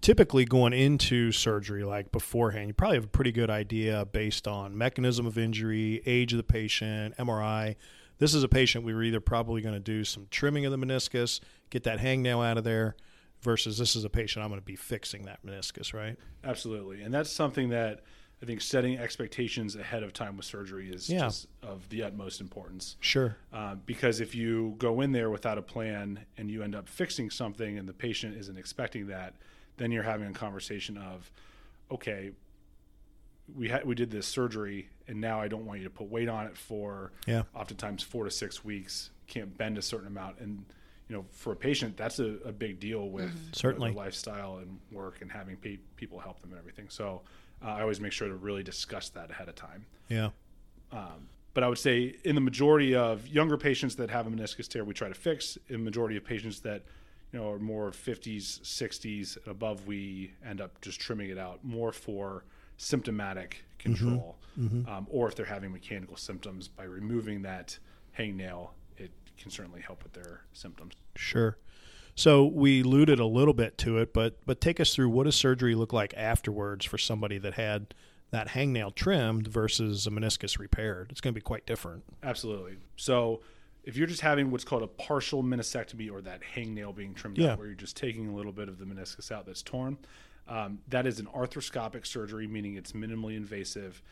typically 0.00 0.44
going 0.44 0.72
into 0.72 1.32
surgery 1.32 1.84
like 1.84 2.10
beforehand, 2.12 2.68
you 2.68 2.74
probably 2.74 2.96
have 2.96 3.04
a 3.04 3.08
pretty 3.08 3.32
good 3.32 3.50
idea 3.50 4.04
based 4.06 4.46
on 4.48 4.76
mechanism 4.76 5.26
of 5.26 5.36
injury, 5.38 6.02
age 6.06 6.32
of 6.32 6.36
the 6.36 6.42
patient, 6.42 7.16
MRI. 7.18 7.76
This 8.18 8.34
is 8.34 8.42
a 8.42 8.48
patient 8.48 8.84
we 8.84 8.94
were 8.94 9.02
either 9.02 9.20
probably 9.20 9.60
going 9.62 9.74
to 9.74 9.80
do 9.80 10.02
some 10.04 10.26
trimming 10.30 10.64
of 10.66 10.72
the 10.72 10.78
meniscus, 10.78 11.40
get 11.70 11.84
that 11.84 12.00
hangnail 12.00 12.44
out 12.44 12.58
of 12.58 12.64
there, 12.64 12.96
versus 13.42 13.78
this 13.78 13.94
is 13.94 14.02
a 14.04 14.10
patient 14.10 14.44
I'm 14.44 14.50
going 14.50 14.60
to 14.60 14.64
be 14.64 14.74
fixing 14.74 15.24
that 15.26 15.44
meniscus, 15.46 15.94
right? 15.94 16.16
Absolutely. 16.42 17.02
And 17.02 17.14
that's 17.14 17.30
something 17.30 17.68
that 17.68 18.00
I 18.40 18.46
think 18.46 18.60
setting 18.60 18.96
expectations 18.98 19.74
ahead 19.74 20.02
of 20.04 20.12
time 20.12 20.36
with 20.36 20.46
surgery 20.46 20.90
is 20.90 21.10
Yeah. 21.10 21.20
just 21.20 21.48
of 21.62 21.88
the 21.88 22.04
utmost 22.04 22.40
importance. 22.40 22.96
Sure. 23.00 23.36
Uh, 23.52 23.74
because 23.74 24.20
if 24.20 24.34
you 24.34 24.76
go 24.78 25.00
in 25.00 25.10
there 25.12 25.28
without 25.28 25.58
a 25.58 25.62
plan 25.62 26.24
and 26.36 26.48
you 26.50 26.62
end 26.62 26.74
up 26.76 26.88
fixing 26.88 27.30
something 27.30 27.78
and 27.78 27.88
the 27.88 27.92
patient 27.92 28.36
isn't 28.36 28.56
expecting 28.56 29.08
that, 29.08 29.34
then 29.76 29.90
you're 29.90 30.04
having 30.04 30.28
a 30.28 30.32
conversation 30.32 30.96
of, 30.96 31.30
okay, 31.90 32.30
we 33.56 33.68
had 33.68 33.84
we 33.86 33.94
did 33.94 34.10
this 34.10 34.26
surgery 34.26 34.88
and 35.08 35.20
now 35.20 35.40
I 35.40 35.48
don't 35.48 35.64
want 35.64 35.78
you 35.80 35.84
to 35.84 35.90
put 35.90 36.08
weight 36.08 36.28
on 36.28 36.46
it 36.46 36.56
for 36.56 37.12
Yeah. 37.26 37.44
oftentimes 37.54 38.02
four 38.02 38.24
to 38.24 38.30
six 38.30 38.62
weeks, 38.64 39.10
can't 39.26 39.56
bend 39.56 39.78
a 39.78 39.82
certain 39.82 40.06
amount, 40.06 40.38
and 40.38 40.64
you 41.08 41.16
know 41.16 41.24
for 41.30 41.54
a 41.54 41.56
patient 41.56 41.96
that's 41.96 42.18
a, 42.18 42.36
a 42.44 42.52
big 42.52 42.78
deal 42.78 43.08
with 43.08 43.34
know, 43.34 43.40
Certainly. 43.52 43.92
lifestyle 43.92 44.58
and 44.58 44.78
work 44.92 45.22
and 45.22 45.32
having 45.32 45.56
pe- 45.56 45.78
people 45.96 46.18
help 46.20 46.40
them 46.40 46.50
and 46.50 46.58
everything. 46.58 46.88
So 46.90 47.22
uh, 47.64 47.66
I 47.68 47.80
always 47.82 48.00
make 48.00 48.12
sure 48.12 48.28
to 48.28 48.34
really 48.34 48.62
discuss 48.62 49.08
that 49.10 49.30
ahead 49.30 49.48
of 49.48 49.54
time. 49.54 49.86
Yeah. 50.08 50.30
Um, 50.92 51.28
but 51.54 51.64
I 51.64 51.68
would 51.68 51.78
say 51.78 52.14
in 52.24 52.34
the 52.34 52.40
majority 52.40 52.94
of 52.94 53.26
younger 53.26 53.56
patients 53.56 53.96
that 53.96 54.10
have 54.10 54.26
a 54.26 54.30
meniscus 54.30 54.68
tear, 54.68 54.84
we 54.84 54.94
try 54.94 55.08
to 55.08 55.14
fix. 55.14 55.58
In 55.68 55.78
the 55.80 55.84
majority 55.84 56.16
of 56.16 56.24
patients 56.24 56.60
that 56.60 56.84
you 57.32 57.38
know 57.38 57.50
are 57.50 57.58
more 57.58 57.90
50s, 57.90 58.60
60s 58.62 59.36
and 59.36 59.48
above, 59.48 59.86
we 59.86 60.32
end 60.46 60.60
up 60.60 60.80
just 60.80 61.00
trimming 61.00 61.30
it 61.30 61.38
out 61.38 61.64
more 61.64 61.92
for 61.92 62.44
symptomatic 62.76 63.64
control, 63.78 64.36
Um, 64.56 65.06
or 65.10 65.28
if 65.28 65.34
they're 65.34 65.46
having 65.46 65.72
mechanical 65.72 66.16
symptoms 66.16 66.68
by 66.68 66.84
removing 66.84 67.42
that 67.42 67.78
hangnail, 68.16 68.70
it 68.96 69.10
can 69.36 69.50
certainly 69.50 69.80
help 69.80 70.02
with 70.04 70.12
their 70.12 70.42
symptoms. 70.52 70.94
Sure. 71.16 71.56
So 72.18 72.44
we 72.46 72.80
alluded 72.82 73.20
a 73.20 73.26
little 73.26 73.54
bit 73.54 73.78
to 73.78 73.98
it, 73.98 74.12
but 74.12 74.44
but 74.44 74.60
take 74.60 74.80
us 74.80 74.92
through 74.92 75.08
what 75.10 75.24
does 75.24 75.36
surgery 75.36 75.76
look 75.76 75.92
like 75.92 76.12
afterwards 76.16 76.84
for 76.84 76.98
somebody 76.98 77.38
that 77.38 77.54
had 77.54 77.94
that 78.32 78.48
hangnail 78.48 78.92
trimmed 78.92 79.46
versus 79.46 80.04
a 80.04 80.10
meniscus 80.10 80.58
repaired? 80.58 81.12
It's 81.12 81.20
going 81.20 81.32
to 81.32 81.38
be 81.38 81.44
quite 81.44 81.64
different. 81.64 82.02
Absolutely. 82.24 82.78
So 82.96 83.40
if 83.84 83.96
you're 83.96 84.08
just 84.08 84.22
having 84.22 84.50
what's 84.50 84.64
called 84.64 84.82
a 84.82 84.88
partial 84.88 85.44
meniscectomy 85.44 86.10
or 86.10 86.20
that 86.22 86.40
hangnail 86.56 86.92
being 86.92 87.14
trimmed 87.14 87.38
Yeah. 87.38 87.52
out, 87.52 87.58
where 87.58 87.68
you're 87.68 87.76
just 87.76 87.96
taking 87.96 88.26
a 88.28 88.34
little 88.34 88.50
bit 88.52 88.68
of 88.68 88.78
the 88.80 88.84
meniscus 88.84 89.30
out 89.30 89.46
that's 89.46 89.62
torn, 89.62 89.96
um, 90.48 90.80
that 90.88 91.06
is 91.06 91.20
an 91.20 91.26
arthroscopic 91.26 92.04
surgery, 92.04 92.48
meaning 92.48 92.74
it's 92.74 92.92
minimally 92.94 93.36
invasive. 93.36 94.02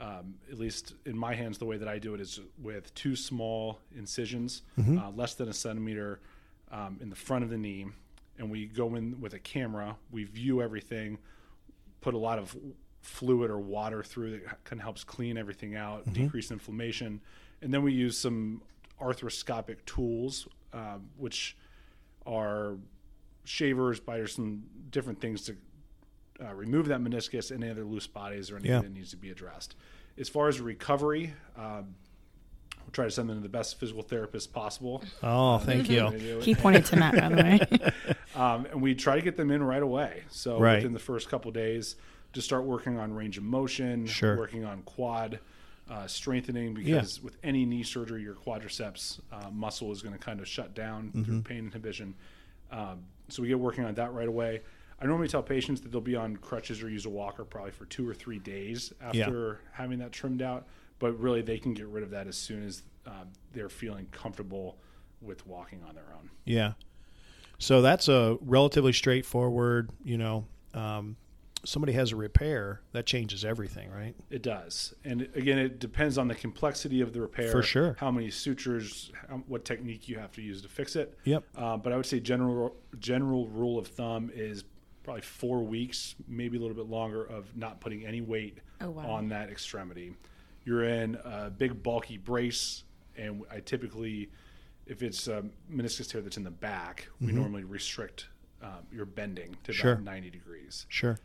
Um, 0.00 0.34
at 0.52 0.58
least 0.58 0.96
in 1.06 1.16
my 1.16 1.34
hands, 1.34 1.56
the 1.56 1.64
way 1.64 1.78
that 1.78 1.88
I 1.88 1.98
do 1.98 2.12
it 2.12 2.20
is 2.20 2.40
with 2.60 2.94
two 2.94 3.16
small 3.16 3.78
incisions, 3.96 4.60
uh, 4.78 5.10
less 5.16 5.32
than 5.32 5.48
a 5.48 5.54
centimeter 5.54 6.20
um, 6.74 6.98
in 7.00 7.08
the 7.08 7.16
front 7.16 7.44
of 7.44 7.50
the 7.50 7.56
knee. 7.58 7.86
And 8.38 8.50
we 8.50 8.66
go 8.66 8.96
in 8.96 9.20
with 9.20 9.32
a 9.34 9.38
camera, 9.38 9.96
we 10.10 10.24
view 10.24 10.60
everything, 10.60 11.18
put 12.00 12.14
a 12.14 12.18
lot 12.18 12.38
of 12.38 12.54
fluid 13.00 13.48
or 13.50 13.58
water 13.60 14.02
through 14.02 14.32
that 14.32 14.64
kind 14.64 14.80
of 14.80 14.82
helps 14.82 15.04
clean 15.04 15.36
everything 15.38 15.76
out, 15.76 16.10
decrease 16.12 16.50
inflammation, 16.50 17.20
and 17.62 17.72
then 17.72 17.82
we 17.82 17.92
use 17.92 18.18
some 18.18 18.60
arthroscopic 19.00 19.76
tools, 19.86 20.48
um, 20.72 21.08
which 21.16 21.56
are 22.26 22.76
shavers, 23.44 24.00
biters, 24.00 24.34
some 24.34 24.64
different 24.90 25.20
things 25.20 25.42
to 25.42 25.56
uh, 26.44 26.52
remove 26.54 26.86
that 26.86 27.00
meniscus, 27.00 27.52
any 27.52 27.70
other 27.70 27.84
loose 27.84 28.06
bodies, 28.08 28.50
or 28.50 28.56
anything 28.56 28.72
Yeah. 28.72 28.80
that 28.80 28.92
needs 28.92 29.10
to 29.10 29.16
be 29.16 29.30
addressed. 29.30 29.76
As 30.18 30.28
far 30.28 30.48
as 30.48 30.60
recovery, 30.60 31.34
um, 31.56 31.94
we'll 32.84 32.92
try 32.92 33.04
to 33.04 33.10
send 33.10 33.28
them 33.28 33.36
to 33.38 33.42
the 33.42 33.48
best 33.48 33.78
physical 33.78 34.02
therapist 34.02 34.52
possible. 34.52 35.02
Oh, 35.22 35.58
thank 35.58 35.88
you. 35.88 36.08
He 36.40 36.54
pointed 36.54 36.84
to 36.86 36.96
Matt, 36.96 37.14
by 37.16 37.28
the 37.28 37.36
way. 37.36 37.92
Um, 38.36 38.66
and 38.66 38.82
we 38.82 38.96
try 38.96 39.14
to 39.14 39.22
get 39.22 39.36
them 39.36 39.52
in 39.52 39.62
right 39.62 39.80
away. 39.82 40.24
So 40.28 40.58
Right. 40.58 40.74
within 40.78 40.92
the 40.92 40.98
first 40.98 41.28
couple 41.28 41.52
days, 41.52 41.94
to 42.32 42.42
start 42.42 42.64
working 42.64 42.98
on 42.98 43.12
range 43.14 43.38
of 43.38 43.44
motion, 43.44 44.06
Sure. 44.08 44.36
working 44.36 44.64
on 44.64 44.82
quad 44.82 45.38
uh, 45.88 46.08
strengthening, 46.08 46.74
because 46.74 47.22
with 47.22 47.36
any 47.44 47.64
knee 47.64 47.84
surgery, 47.84 48.22
your 48.22 48.34
quadriceps 48.34 49.20
uh, 49.30 49.50
muscle 49.50 49.92
is 49.92 50.02
going 50.02 50.14
to 50.14 50.18
kind 50.18 50.40
of 50.40 50.48
shut 50.48 50.74
down 50.74 51.10
Mm-hmm. 51.10 51.22
through 51.22 51.42
pain 51.42 51.58
inhibition. 51.66 52.14
Um, 52.72 53.04
so 53.28 53.40
we 53.40 53.46
get 53.48 53.60
working 53.60 53.84
on 53.84 53.94
that 53.94 54.12
right 54.12 54.26
away. 54.26 54.62
I 55.00 55.06
normally 55.06 55.28
tell 55.28 55.42
patients 55.42 55.80
that 55.82 55.92
they'll 55.92 56.00
be 56.00 56.16
on 56.16 56.36
crutches 56.38 56.82
or 56.82 56.88
use 56.90 57.06
a 57.06 57.10
walker 57.10 57.44
probably 57.44 57.70
for 57.70 57.84
two 57.84 58.08
or 58.08 58.14
three 58.14 58.40
days 58.40 58.92
Yeah. 59.12 59.26
after 59.26 59.60
having 59.70 60.00
that 60.00 60.10
trimmed 60.10 60.42
out. 60.42 60.66
But 61.04 61.20
really, 61.20 61.42
they 61.42 61.58
can 61.58 61.74
get 61.74 61.86
rid 61.88 62.02
of 62.02 62.08
that 62.12 62.26
as 62.28 62.34
soon 62.34 62.64
as 62.64 62.82
uh, 63.06 63.24
they're 63.52 63.68
feeling 63.68 64.06
comfortable 64.10 64.78
with 65.20 65.46
walking 65.46 65.82
on 65.86 65.94
their 65.94 66.06
own. 66.18 66.30
Yeah. 66.46 66.72
So 67.58 67.82
that's 67.82 68.08
a 68.08 68.38
relatively 68.40 68.94
straightforward, 68.94 69.90
you 70.02 70.16
know, 70.16 70.46
um, 70.72 71.16
somebody 71.62 71.92
has 71.92 72.12
a 72.12 72.16
repair, 72.16 72.80
that 72.92 73.04
changes 73.04 73.44
everything, 73.44 73.90
right? 73.90 74.14
It 74.30 74.42
does, 74.42 74.94
and 75.04 75.28
again, 75.34 75.58
it 75.58 75.78
depends 75.78 76.16
on 76.16 76.26
the 76.26 76.34
complexity 76.34 77.02
of 77.02 77.12
the 77.12 77.20
repair. 77.20 77.52
For 77.52 77.62
sure. 77.62 77.96
how 78.00 78.10
many 78.10 78.30
sutures, 78.30 79.12
how, 79.28 79.42
what 79.46 79.66
technique 79.66 80.08
you 80.08 80.18
have 80.18 80.32
to 80.32 80.40
use 80.40 80.62
to 80.62 80.68
fix 80.68 80.96
it. 80.96 81.18
Yep. 81.24 81.44
Uh, 81.54 81.76
but 81.76 81.92
I 81.92 81.96
would 81.98 82.06
say 82.06 82.18
general 82.18 82.76
general 82.98 83.46
rule 83.48 83.78
of 83.78 83.88
thumb 83.88 84.30
is 84.34 84.64
probably 85.02 85.20
four 85.20 85.62
weeks, 85.62 86.14
maybe 86.26 86.56
a 86.56 86.60
little 86.60 86.76
bit 86.76 86.86
longer, 86.88 87.22
of 87.24 87.54
not 87.54 87.78
putting 87.82 88.06
any 88.06 88.22
weight 88.22 88.60
Oh, 88.80 88.88
wow. 88.88 89.06
on 89.06 89.28
that 89.28 89.50
extremity. 89.50 90.14
You're 90.64 90.84
in 90.84 91.16
a 91.24 91.50
big 91.50 91.82
bulky 91.82 92.16
brace, 92.18 92.84
and 93.16 93.42
I 93.50 93.60
typically, 93.60 94.30
if 94.86 95.02
it's 95.02 95.28
a 95.28 95.44
meniscus 95.70 96.08
tear 96.08 96.20
that's 96.22 96.36
in 96.36 96.44
the 96.44 96.50
back, 96.50 97.08
we 97.20 97.32
normally 97.32 97.64
restrict 97.64 98.28
um, 98.62 98.70
your 98.92 99.04
bending 99.06 99.56
to 99.64 99.72
Mm-hmm. 99.72 99.80
Sure. 99.80 99.92
about 99.92 100.04
90 100.04 100.30
degrees 100.30 100.86
Sure. 100.88 101.18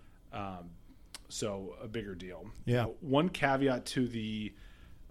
so 1.30 1.76
a 1.82 1.88
bigger 1.88 2.16
deal. 2.16 2.46
Yeah. 2.66 2.86
Uh, 2.86 2.88
one 3.02 3.30
caveat 3.30 3.86
to 3.88 4.08
the 4.08 4.54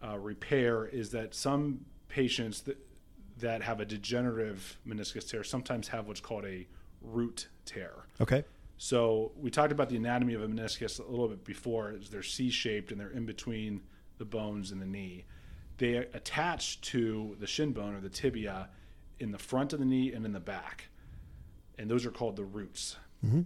uh, 0.04 0.18
repair 0.18 0.87
is 0.87 1.11
that 1.11 1.35
some 1.35 1.85
patients 2.08 2.61
that 2.62 2.76
that 3.38 3.62
have 3.62 3.78
a 3.78 3.85
degenerative 3.85 4.78
meniscus 4.87 5.28
tear 5.30 5.44
sometimes 5.44 5.87
have 5.88 6.08
what's 6.08 6.20
called 6.20 6.44
a 6.44 6.66
root 7.00 7.47
tear. 7.64 7.92
Okay. 8.20 8.42
So 8.78 9.30
we 9.37 9.49
talked 9.50 9.70
about 9.70 9.88
the 9.88 9.97
anatomy 9.97 10.35
of 10.35 10.42
a 10.42 10.49
meniscus 10.49 10.99
a 10.99 11.08
little 11.08 11.28
bit 11.28 11.44
before. 11.44 11.92
Is 11.92 12.11
they're 12.11 12.23
C-shaped 12.25 12.90
and 12.90 13.00
they're 13.00 13.11
in 13.11 13.26
between 13.26 13.80
the 14.18 14.25
bones 14.25 14.72
in 14.72 14.80
the 14.80 14.87
knee. 14.87 15.25
They 15.78 15.96
attach 15.96 16.80
to 16.82 17.37
the 17.38 17.46
shin 17.46 17.72
bone 17.72 17.94
or 17.94 18.00
the 18.00 18.08
tibia 18.08 18.68
in 19.18 19.30
the 19.32 19.38
front 19.38 19.72
of 19.72 19.78
the 19.78 19.84
knee 19.84 20.12
and 20.12 20.26
in 20.26 20.32
the 20.32 20.40
back, 20.40 20.88
and 21.78 21.90
those 21.90 22.04
are 22.04 22.10
called 22.10 22.37
the 22.37 22.44
roots. 22.44 22.96
Mm-hmm. 23.25 23.42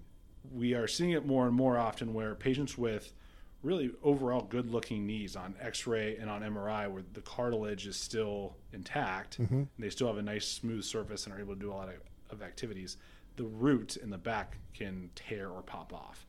We 0.52 0.74
are 0.74 0.88
seeing 0.88 1.10
it 1.10 1.24
more 1.26 1.46
and 1.46 1.54
more 1.54 1.78
often 1.78 2.14
where 2.14 2.34
patients 2.34 2.76
with 2.76 3.14
really 3.62 3.92
overall 4.02 4.42
good-looking 4.42 5.06
knees 5.06 5.36
on 5.36 5.54
X-ray 5.60 6.16
and 6.16 6.28
on 6.28 6.42
MRI, 6.42 6.90
where 6.90 7.04
the 7.12 7.20
cartilage 7.20 7.86
is 7.86 7.96
still 7.96 8.56
intact, 8.72 9.38
and 9.38 9.68
they 9.78 9.88
still 9.88 10.08
have 10.08 10.16
a 10.16 10.22
nice 10.22 10.48
smooth 10.48 10.82
surface 10.82 11.26
and 11.26 11.34
are 11.34 11.38
able 11.38 11.54
to 11.54 11.60
do 11.60 11.70
a 11.70 11.74
lot 11.74 11.88
of, 11.88 11.94
of 12.30 12.42
activities. 12.42 12.96
The 13.36 13.44
root 13.44 13.96
in 13.96 14.10
the 14.10 14.18
back 14.18 14.56
can 14.74 15.10
tear 15.14 15.48
or 15.48 15.62
pop 15.62 15.92
off, 15.92 16.26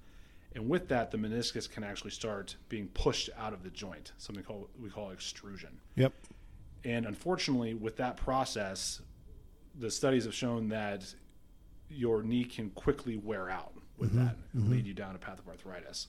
and 0.55 0.69
with 0.69 0.87
that, 0.89 1.11
the 1.11 1.17
meniscus 1.17 1.69
can 1.69 1.83
actually 1.83 2.11
start 2.11 2.55
being 2.69 2.87
pushed 2.89 3.29
out 3.37 3.53
of 3.53 3.63
the 3.63 3.69
joint, 3.69 4.11
something 4.17 4.43
called 4.43 4.67
we 4.81 4.89
call 4.89 5.11
extrusion. 5.11 5.79
Yep. 5.95 6.13
And 6.83 7.05
unfortunately, 7.05 7.73
with 7.73 7.97
that 7.97 8.17
process, 8.17 9.01
the 9.79 9.89
studies 9.89 10.25
have 10.25 10.33
shown 10.33 10.69
that 10.69 11.13
your 11.89 12.23
knee 12.23 12.43
can 12.43 12.69
quickly 12.71 13.17
wear 13.17 13.49
out 13.49 13.73
with 13.97 14.13
that 14.13 14.35
and 14.53 14.69
lead 14.69 14.85
you 14.85 14.93
down 14.93 15.15
a 15.15 15.17
path 15.19 15.39
of 15.39 15.47
arthritis. 15.47 16.07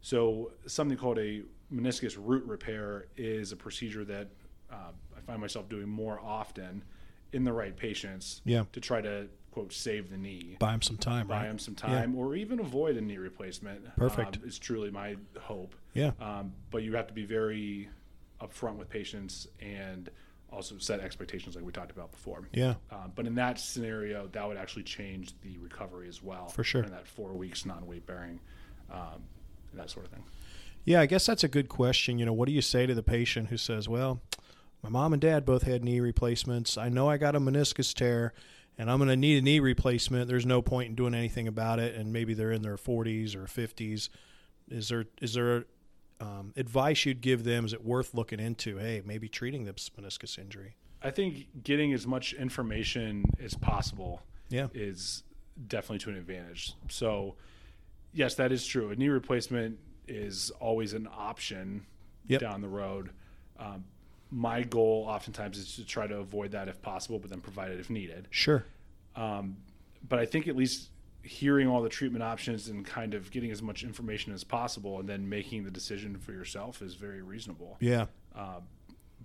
So, 0.00 0.52
something 0.66 0.96
called 0.96 1.18
a 1.18 1.42
meniscus 1.72 2.16
root 2.18 2.44
repair 2.44 3.06
is 3.16 3.52
a 3.52 3.56
procedure 3.56 4.04
that 4.04 4.28
uh, 4.70 4.90
I 5.16 5.20
find 5.20 5.40
myself 5.40 5.68
doing 5.68 5.88
more 5.88 6.20
often 6.20 6.84
in 7.32 7.44
the 7.44 7.52
right 7.52 7.76
patients 7.76 8.42
Yeah. 8.44 8.64
to 8.72 8.80
try 8.80 9.00
to, 9.00 9.28
quote, 9.52 9.72
save 9.72 10.10
the 10.10 10.16
knee 10.16 10.56
Buy 10.58 10.72
him 10.72 10.82
some 10.82 10.96
time, 10.96 11.28
buy 11.28 11.42
right? 11.42 11.48
them 11.48 11.58
some 11.58 11.74
time 11.74 12.16
or 12.16 12.34
even 12.34 12.58
avoid 12.58 12.96
a 12.96 13.00
knee 13.00 13.18
replacement. 13.18 13.94
Perfect. 13.96 14.38
Um, 14.38 14.42
is 14.44 14.58
truly 14.58 14.90
my 14.90 15.16
hope. 15.38 15.74
Yeah. 15.94 16.12
Um, 16.20 16.52
but 16.70 16.82
you 16.82 16.96
have 16.96 17.06
to 17.06 17.14
be 17.14 17.24
very 17.24 17.88
upfront 18.40 18.76
with 18.76 18.88
patients 18.88 19.46
and 19.60 20.10
also 20.50 20.76
set 20.78 21.00
expectations 21.00 21.54
like 21.54 21.64
we 21.64 21.72
talked 21.72 21.92
about 21.92 22.10
before. 22.10 22.48
Yeah. 22.52 22.74
Um, 22.90 23.12
but 23.14 23.26
in 23.26 23.34
that 23.36 23.58
scenario, 23.58 24.26
that 24.28 24.46
would 24.46 24.56
actually 24.56 24.82
change 24.82 25.34
the 25.42 25.56
recovery 25.58 26.08
as 26.08 26.22
well. 26.22 26.48
For 26.48 26.64
sure. 26.64 26.82
In 26.82 26.90
that 26.90 27.06
four 27.06 27.32
weeks 27.32 27.64
non-weight 27.64 28.06
bearing, 28.06 28.40
um, 28.90 29.22
that 29.74 29.90
sort 29.90 30.06
of 30.06 30.12
thing. 30.12 30.24
Yeah, 30.84 31.00
I 31.00 31.06
guess 31.06 31.26
that's 31.26 31.44
a 31.44 31.48
good 31.48 31.68
question. 31.68 32.18
You 32.18 32.26
know, 32.26 32.32
what 32.32 32.46
do 32.46 32.52
you 32.52 32.60
say 32.62 32.86
to 32.86 32.94
the 32.94 33.04
patient 33.04 33.48
who 33.48 33.56
says, 33.56 33.88
"Well, 33.88 34.20
my 34.82 34.88
mom 34.88 35.12
and 35.12 35.22
dad 35.22 35.46
both 35.46 35.62
had 35.62 35.84
knee 35.84 36.00
replacements. 36.00 36.76
I 36.76 36.88
know 36.88 37.08
I 37.08 37.16
got 37.16 37.36
a 37.36 37.40
meniscus 37.40 37.94
tear, 37.94 38.34
and 38.78 38.90
I'm 38.90 38.98
going 38.98 39.08
to 39.08 39.16
need 39.16 39.38
a 39.38 39.42
knee 39.42 39.60
replacement. 39.60 40.28
There's 40.28 40.46
no 40.46 40.62
point 40.62 40.88
in 40.90 40.94
doing 40.94 41.14
anything 41.14 41.48
about 41.48 41.78
it." 41.78 41.94
And 41.94 42.12
maybe 42.12 42.34
they're 42.34 42.52
in 42.52 42.62
their 42.62 42.76
40s 42.76 43.34
or 43.36 43.44
50s. 43.44 44.08
Is 44.70 44.88
there 44.88 45.04
is 45.20 45.34
there 45.34 45.64
um, 46.20 46.52
advice 46.56 47.04
you'd 47.04 47.20
give 47.20 47.44
them? 47.44 47.64
Is 47.64 47.72
it 47.72 47.84
worth 47.84 48.14
looking 48.14 48.40
into? 48.40 48.78
Hey, 48.78 49.02
maybe 49.04 49.28
treating 49.28 49.64
this 49.64 49.90
meniscus 49.98 50.38
injury. 50.38 50.76
I 51.02 51.10
think 51.10 51.64
getting 51.64 51.92
as 51.92 52.06
much 52.06 52.32
information 52.32 53.24
as 53.42 53.54
possible 53.54 54.22
Yeah. 54.50 54.68
is 54.72 55.24
definitely 55.66 55.98
to 56.00 56.10
an 56.10 56.16
advantage. 56.16 56.74
So, 56.88 57.34
yes, 58.12 58.36
that 58.36 58.52
is 58.52 58.64
true. 58.64 58.90
A 58.90 58.94
knee 58.96 59.08
replacement 59.08 59.78
is 60.06 60.50
always 60.60 60.92
an 60.92 61.08
option 61.12 61.86
Yep. 62.28 62.40
down 62.40 62.60
the 62.60 62.68
road. 62.68 63.10
Um, 63.58 63.84
my 64.34 64.62
goal 64.62 65.04
oftentimes 65.06 65.58
is 65.58 65.76
to 65.76 65.84
try 65.84 66.06
to 66.06 66.16
avoid 66.16 66.52
that 66.52 66.66
if 66.66 66.80
possible, 66.80 67.18
but 67.18 67.30
then 67.30 67.40
provide 67.40 67.70
it 67.70 67.78
if 67.78 67.90
needed. 67.90 68.26
Sure. 68.30 68.64
Um, 69.14 69.58
but 70.08 70.18
I 70.18 70.24
think 70.26 70.48
at 70.48 70.56
least 70.56 70.88
hearing 71.22 71.68
all 71.68 71.82
the 71.82 71.88
treatment 71.88 72.22
options 72.24 72.68
and 72.68 72.84
kind 72.84 73.12
of 73.14 73.30
getting 73.30 73.50
as 73.52 73.62
much 73.62 73.84
information 73.84 74.32
as 74.32 74.42
possible 74.42 74.98
and 74.98 75.08
then 75.08 75.28
making 75.28 75.64
the 75.64 75.70
decision 75.70 76.16
for 76.18 76.32
yourself 76.32 76.80
is 76.82 76.94
very 76.94 77.20
reasonable. 77.22 77.76
Yeah. 77.78 78.06
Um, 78.34 78.62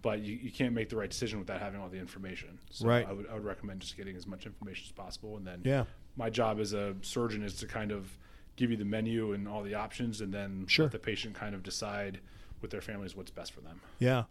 but 0.02 0.20
you, 0.20 0.36
you 0.36 0.52
can't 0.52 0.74
make 0.74 0.90
the 0.90 0.96
right 0.98 1.10
decision 1.10 1.40
without 1.40 1.60
having 1.60 1.80
all 1.80 1.88
the 1.90 1.98
information. 1.98 2.60
So 2.70 2.86
Right. 2.86 3.08
I 3.08 3.14
would, 3.14 3.28
I 3.30 3.34
would 3.34 3.46
recommend 3.46 3.80
just 3.80 3.98
getting 3.98 4.16
as 4.16 4.28
much 4.28 4.46
information 4.46 4.86
as 4.88 4.92
possible. 4.92 5.38
And 5.38 5.48
then 5.48 5.62
Yeah. 5.64 5.86
my 6.18 6.30
job 6.30 6.60
as 6.60 6.74
a 6.74 6.96
surgeon 7.02 7.42
is 7.44 7.56
to 7.56 7.66
kind 7.66 7.92
of 7.92 8.16
give 8.58 8.70
you 8.70 8.78
the 8.78 8.86
menu 8.86 9.32
and 9.34 9.48
all 9.48 9.64
the 9.64 9.74
options 9.74 10.20
and 10.22 10.32
then 10.34 10.66
Sure. 10.68 10.86
let 10.86 10.92
the 10.92 11.00
patient 11.00 11.34
kind 11.34 11.56
of 11.56 11.64
decide 11.64 12.20
with 12.62 12.70
their 12.72 12.82
families 12.82 13.16
what's 13.16 13.32
best 13.32 13.54
for 13.54 13.62
them. 13.62 13.80
Yeah. 14.00 14.26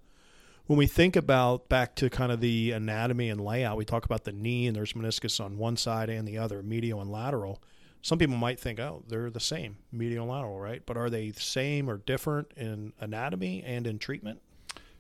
When 0.67 0.79
we 0.79 0.89
think 0.89 1.15
about 1.15 1.69
back 1.69 1.95
to 1.97 2.11
kind 2.11 2.33
of 2.33 2.41
the 2.41 2.73
anatomy 2.73 3.31
and 3.31 3.41
layout, 3.41 3.77
we 3.77 3.85
talk 3.85 4.05
about 4.05 4.25
the 4.25 4.33
knee 4.33 4.67
and 4.67 4.75
there's 4.75 4.95
meniscus 4.95 5.43
on 5.43 5.59
one 5.59 5.77
side 5.77 6.09
and 6.11 6.27
the 6.27 6.39
other, 6.39 6.61
medial 6.61 7.01
and 7.01 7.11
lateral. 7.11 7.63
Some 8.03 8.19
people 8.19 8.37
might 8.37 8.59
think, 8.59 8.81
oh, 8.81 9.05
they're 9.07 9.31
the 9.31 9.39
same, 9.41 9.77
medial 9.93 10.25
and 10.25 10.33
lateral, 10.33 10.59
right? 10.59 10.83
But 10.85 10.97
are 10.97 11.09
they 11.09 11.31
the 11.31 11.41
same 11.41 11.89
or 11.89 11.99
different 11.99 12.53
in 12.57 12.93
anatomy 12.99 13.63
and 13.65 13.87
in 13.87 14.01
treatment? 14.01 14.41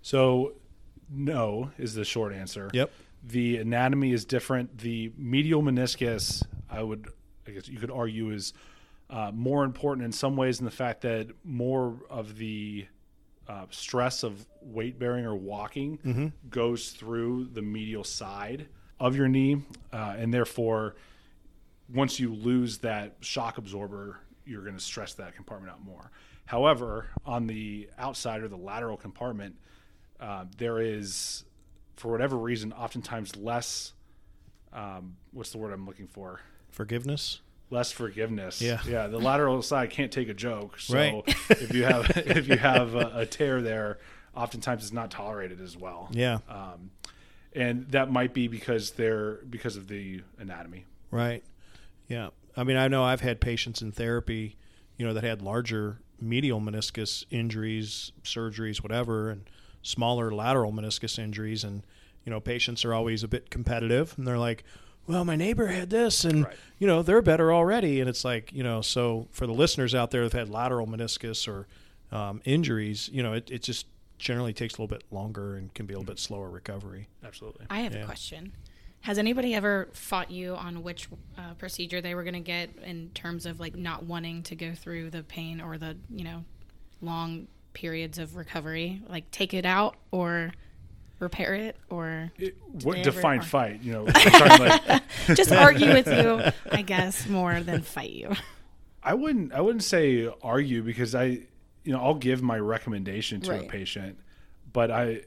So, 0.02 0.54
no 1.10 1.72
is 1.78 1.94
the 1.94 2.04
short 2.04 2.32
answer. 2.32 2.70
Yep. 2.72 2.92
The 3.24 3.56
anatomy 3.56 4.12
is 4.12 4.24
different. 4.24 4.78
The 4.78 5.12
medial 5.16 5.62
meniscus, 5.62 6.44
I 6.70 6.82
would, 6.82 7.08
I 7.46 7.50
guess 7.50 7.68
you 7.68 7.78
could 7.78 7.90
argue, 7.90 8.30
is 8.30 8.52
uh, 9.10 9.32
more 9.34 9.64
important 9.64 10.04
in 10.04 10.12
some 10.12 10.36
ways 10.36 10.60
in 10.60 10.64
the 10.64 10.70
fact 10.70 11.00
that 11.00 11.28
more 11.44 11.96
of 12.08 12.36
the 12.38 12.86
uh, 13.48 13.66
stress 13.70 14.22
of 14.22 14.44
weight 14.62 14.98
bearing 14.98 15.24
or 15.24 15.34
walking 15.34 16.32
goes 16.50 16.90
through 16.90 17.48
the 17.52 17.62
medial 17.62 18.04
side 18.04 18.66
of 18.98 19.14
your 19.14 19.28
knee, 19.28 19.62
uh, 19.92 20.14
and 20.18 20.32
therefore, 20.32 20.96
once 21.92 22.18
you 22.18 22.34
lose 22.34 22.78
that 22.78 23.16
shock 23.20 23.58
absorber, 23.58 24.18
you're 24.44 24.62
going 24.62 24.74
to 24.76 24.82
stress 24.82 25.14
that 25.14 25.34
compartment 25.34 25.72
out 25.72 25.84
more. 25.84 26.10
However, 26.46 27.08
on 27.24 27.46
the 27.46 27.88
outside 27.98 28.42
or 28.42 28.48
the 28.48 28.56
lateral 28.56 28.96
compartment, 28.96 29.56
uh, 30.20 30.44
there 30.56 30.80
is, 30.80 31.44
for 31.96 32.10
whatever 32.10 32.36
reason, 32.36 32.72
oftentimes 32.72 33.36
less. 33.36 33.92
Um, 34.72 35.16
what's 35.32 35.50
the 35.50 35.58
word 35.58 35.72
I'm 35.72 35.86
looking 35.86 36.06
for? 36.06 36.40
Forgiveness? 36.70 37.40
Less 37.70 37.90
forgiveness. 37.90 38.62
Yeah. 38.62 38.80
yeah. 38.86 39.08
The 39.08 39.18
lateral 39.18 39.60
side 39.62 39.90
can't 39.90 40.12
take 40.12 40.28
a 40.28 40.34
joke. 40.34 40.78
So 40.78 40.94
Right. 40.94 41.22
if 41.50 41.74
you 41.74 41.84
have 41.84 42.10
if 42.16 42.48
you 42.48 42.56
have 42.56 42.94
a, 42.94 43.12
a 43.16 43.26
tear 43.26 43.60
there, 43.60 43.98
oftentimes 44.36 44.84
it's 44.84 44.92
not 44.92 45.10
tolerated 45.10 45.60
as 45.60 45.76
well. 45.76 46.08
Yeah. 46.12 46.38
Um, 46.48 46.90
and 47.52 47.88
that 47.90 48.10
might 48.12 48.34
be 48.34 48.48
because 48.48 48.92
they're 48.92 49.36
because 49.50 49.76
of 49.76 49.88
the 49.88 50.22
anatomy. 50.38 50.84
Right. 51.10 51.42
Yeah. 52.06 52.28
I 52.56 52.64
mean, 52.64 52.76
I 52.76 52.88
know 52.88 53.02
I've 53.04 53.20
had 53.20 53.40
patients 53.40 53.82
in 53.82 53.92
therapy, 53.92 54.56
you 54.96 55.06
know, 55.06 55.12
that 55.14 55.24
had 55.24 55.42
larger 55.42 56.00
medial 56.20 56.60
meniscus 56.60 57.24
injuries, 57.30 58.12
surgeries, 58.22 58.82
whatever, 58.82 59.30
and 59.30 59.48
smaller 59.82 60.30
lateral 60.30 60.72
meniscus 60.72 61.18
injuries. 61.18 61.64
And, 61.64 61.82
you 62.24 62.30
know, 62.30 62.40
patients 62.40 62.84
are 62.84 62.94
always 62.94 63.22
a 63.22 63.28
bit 63.28 63.50
competitive 63.50 64.14
and 64.16 64.26
they're 64.26 64.38
like, 64.38 64.64
well, 65.06 65.24
my 65.24 65.36
neighbor 65.36 65.66
had 65.68 65.90
this 65.90 66.24
and, 66.24 66.44
Right. 66.44 66.56
you 66.78 66.86
know, 66.86 67.02
they're 67.02 67.22
better 67.22 67.52
already. 67.52 68.00
And 68.00 68.08
it's 68.08 68.24
like, 68.24 68.52
you 68.52 68.62
know, 68.62 68.80
so 68.80 69.28
for 69.32 69.46
the 69.46 69.52
listeners 69.52 69.94
out 69.94 70.10
there 70.10 70.22
that 70.22 70.32
have 70.32 70.48
had 70.48 70.50
lateral 70.52 70.86
meniscus 70.86 71.46
or 71.48 71.66
um, 72.16 72.40
injuries, 72.44 73.08
you 73.12 73.22
know, 73.22 73.32
it, 73.32 73.50
it 73.50 73.62
just 73.62 73.86
generally 74.18 74.52
takes 74.52 74.74
a 74.74 74.76
little 74.82 74.86
bit 74.96 75.04
longer 75.10 75.56
and 75.56 75.72
can 75.74 75.86
be 75.86 75.94
a 75.94 75.98
little 75.98 76.10
bit 76.12 76.18
slower 76.18 76.48
recovery. 76.50 77.08
Absolutely. 77.24 77.66
I 77.68 77.80
have 77.80 77.94
Yeah. 77.94 78.02
a 78.02 78.06
question. 78.06 78.52
Has 79.02 79.18
anybody 79.18 79.54
ever 79.54 79.88
fought 79.92 80.30
you 80.30 80.54
on 80.56 80.82
which 80.82 81.08
uh, 81.38 81.54
procedure 81.54 82.00
they 82.00 82.14
were 82.14 82.24
going 82.24 82.34
to 82.34 82.40
get 82.40 82.70
in 82.84 83.10
terms 83.14 83.46
of 83.46 83.60
like 83.60 83.76
not 83.76 84.04
wanting 84.04 84.42
to 84.44 84.56
go 84.56 84.74
through 84.74 85.10
the 85.10 85.22
pain 85.22 85.60
or 85.60 85.78
the 85.78 85.96
you 86.10 86.24
know 86.24 86.44
long 87.00 87.46
periods 87.72 88.18
of 88.18 88.34
recovery? 88.36 89.02
Like 89.08 89.30
take 89.30 89.54
it 89.54 89.64
out 89.66 89.96
or 90.10 90.52
repair 91.18 91.54
it 91.54 91.76
or 91.90 92.30
It, 92.38 92.56
what 92.82 92.94
they 92.94 93.00
ever 93.00 93.10
define 93.10 93.40
fight? 93.42 93.82
You 93.82 93.92
know, 93.92 94.04
like 94.14 95.02
just 95.34 95.52
argue 95.52 95.88
with 95.92 96.06
you, 96.06 96.50
I 96.70 96.82
guess, 96.82 97.26
more 97.28 97.60
than 97.60 97.82
fight 97.82 98.10
you. 98.10 98.34
I 99.02 99.14
wouldn't 99.14 99.52
I 99.52 99.60
wouldn't 99.60 99.84
say 99.84 100.28
argue 100.42 100.82
because 100.82 101.14
I 101.14 101.24
you 101.84 101.92
know 101.92 102.00
I'll 102.00 102.14
give 102.14 102.42
my 102.42 102.58
recommendation 102.58 103.40
to 103.42 103.60
a 103.60 103.62
patient, 103.64 104.18
but 104.72 104.90
I 104.90 105.22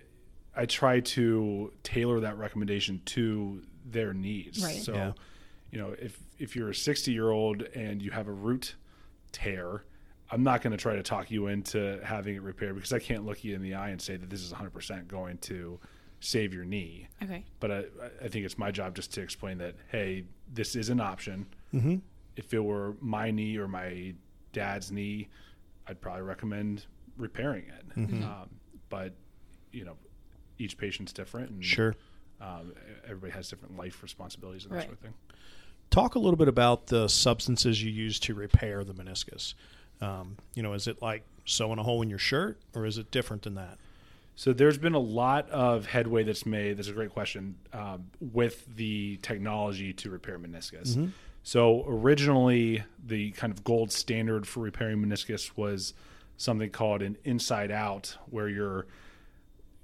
I 0.55 0.65
try 0.65 0.99
to 0.99 1.71
tailor 1.83 2.19
that 2.21 2.37
recommendation 2.37 3.01
to 3.05 3.61
their 3.85 4.13
needs. 4.13 4.61
Right. 4.63 4.75
So, 4.81 4.93
Yeah. 4.93 5.11
you 5.71 5.79
know, 5.79 5.95
if 5.99 6.19
if 6.37 6.55
you're 6.55 6.69
a 6.69 6.75
60 6.75 7.11
year 7.11 7.29
old 7.31 7.61
and 7.61 8.01
you 8.01 8.11
have 8.11 8.27
a 8.27 8.31
root 8.33 8.75
tear, 9.31 9.83
I'm 10.31 10.43
not 10.43 10.61
going 10.61 10.71
to 10.71 10.77
try 10.77 10.95
to 10.95 11.03
talk 11.03 11.31
you 11.31 11.47
into 11.47 11.99
having 12.03 12.35
it 12.35 12.41
repaired 12.41 12.75
because 12.75 12.93
I 12.93 12.99
can't 12.99 13.25
look 13.25 13.43
you 13.43 13.55
in 13.55 13.61
the 13.61 13.73
eye 13.75 13.89
and 13.89 14.01
say 14.01 14.15
that 14.15 14.29
this 14.29 14.41
is 14.41 14.53
100% 14.53 15.07
going 15.07 15.37
to 15.39 15.79
save 16.19 16.53
your 16.53 16.65
knee. 16.65 17.07
Okay. 17.23 17.43
But 17.59 17.71
I, 17.71 17.83
I 18.23 18.27
think 18.27 18.45
it's 18.45 18.57
my 18.57 18.71
job 18.71 18.95
just 18.95 19.13
to 19.15 19.21
explain 19.21 19.57
that, 19.59 19.75
hey, 19.87 20.25
this 20.53 20.75
is 20.75 20.89
an 20.89 20.99
option. 20.99 21.47
Mm-hmm. 21.73 21.95
If 22.35 22.53
it 22.53 22.59
were 22.63 22.95
my 23.01 23.31
knee 23.31 23.57
or 23.57 23.67
my 23.67 24.13
dad's 24.53 24.91
knee, 24.91 25.29
I'd 25.87 25.99
probably 25.99 26.21
recommend 26.23 26.85
repairing 27.17 27.65
it. 27.67 27.99
Mm-hmm. 27.99 28.23
Um, 28.23 28.49
but, 28.89 29.13
you 29.71 29.85
know, 29.85 29.95
each 30.57 30.77
patient's 30.77 31.11
different. 31.13 31.49
And, 31.51 31.63
Sure. 31.65 31.95
Um, 32.41 32.73
everybody 33.03 33.33
has 33.33 33.49
different 33.49 33.75
life 33.77 34.01
responsibilities 34.01 34.63
and 34.63 34.71
that 34.71 34.77
Right. 34.77 34.85
sort 34.85 34.93
of 34.93 34.99
thing. 34.99 35.13
Talk 35.89 36.15
a 36.15 36.19
little 36.19 36.37
bit 36.37 36.47
about 36.47 36.87
the 36.87 37.07
substances 37.09 37.83
you 37.83 37.91
use 37.91 38.19
to 38.21 38.33
repair 38.35 38.83
the 38.83 38.93
meniscus. 38.93 39.55
Um, 40.01 40.37
you 40.55 40.63
know, 40.63 40.73
is 40.73 40.87
it 40.87 41.01
like 41.01 41.23
sewing 41.45 41.79
a 41.79 41.83
hole 41.83 42.01
in 42.01 42.09
your 42.09 42.19
shirt, 42.19 42.57
or 42.75 42.85
is 42.85 42.97
it 42.97 43.11
different 43.11 43.43
than 43.43 43.55
that? 43.55 43.77
So 44.35 44.53
there's 44.53 44.77
been 44.77 44.93
a 44.93 44.99
lot 44.99 45.49
of 45.49 45.85
headway 45.87 46.23
that's 46.23 46.45
made. 46.45 46.77
That's 46.77 46.87
a 46.87 46.93
great 46.93 47.09
question 47.09 47.55
um, 47.73 48.07
with 48.21 48.65
the 48.75 49.17
technology 49.21 49.91
to 49.93 50.09
repair 50.09 50.39
meniscus. 50.39 50.95
So 51.43 51.83
originally, 51.87 52.83
the 53.05 53.31
kind 53.31 53.51
of 53.51 53.63
gold 53.63 53.91
standard 53.91 54.47
for 54.47 54.61
repairing 54.61 55.03
meniscus 55.03 55.51
was 55.57 55.93
something 56.37 56.69
called 56.69 57.01
an 57.01 57.17
inside 57.25 57.71
out, 57.71 58.15
where 58.29 58.47
you're 58.47 58.85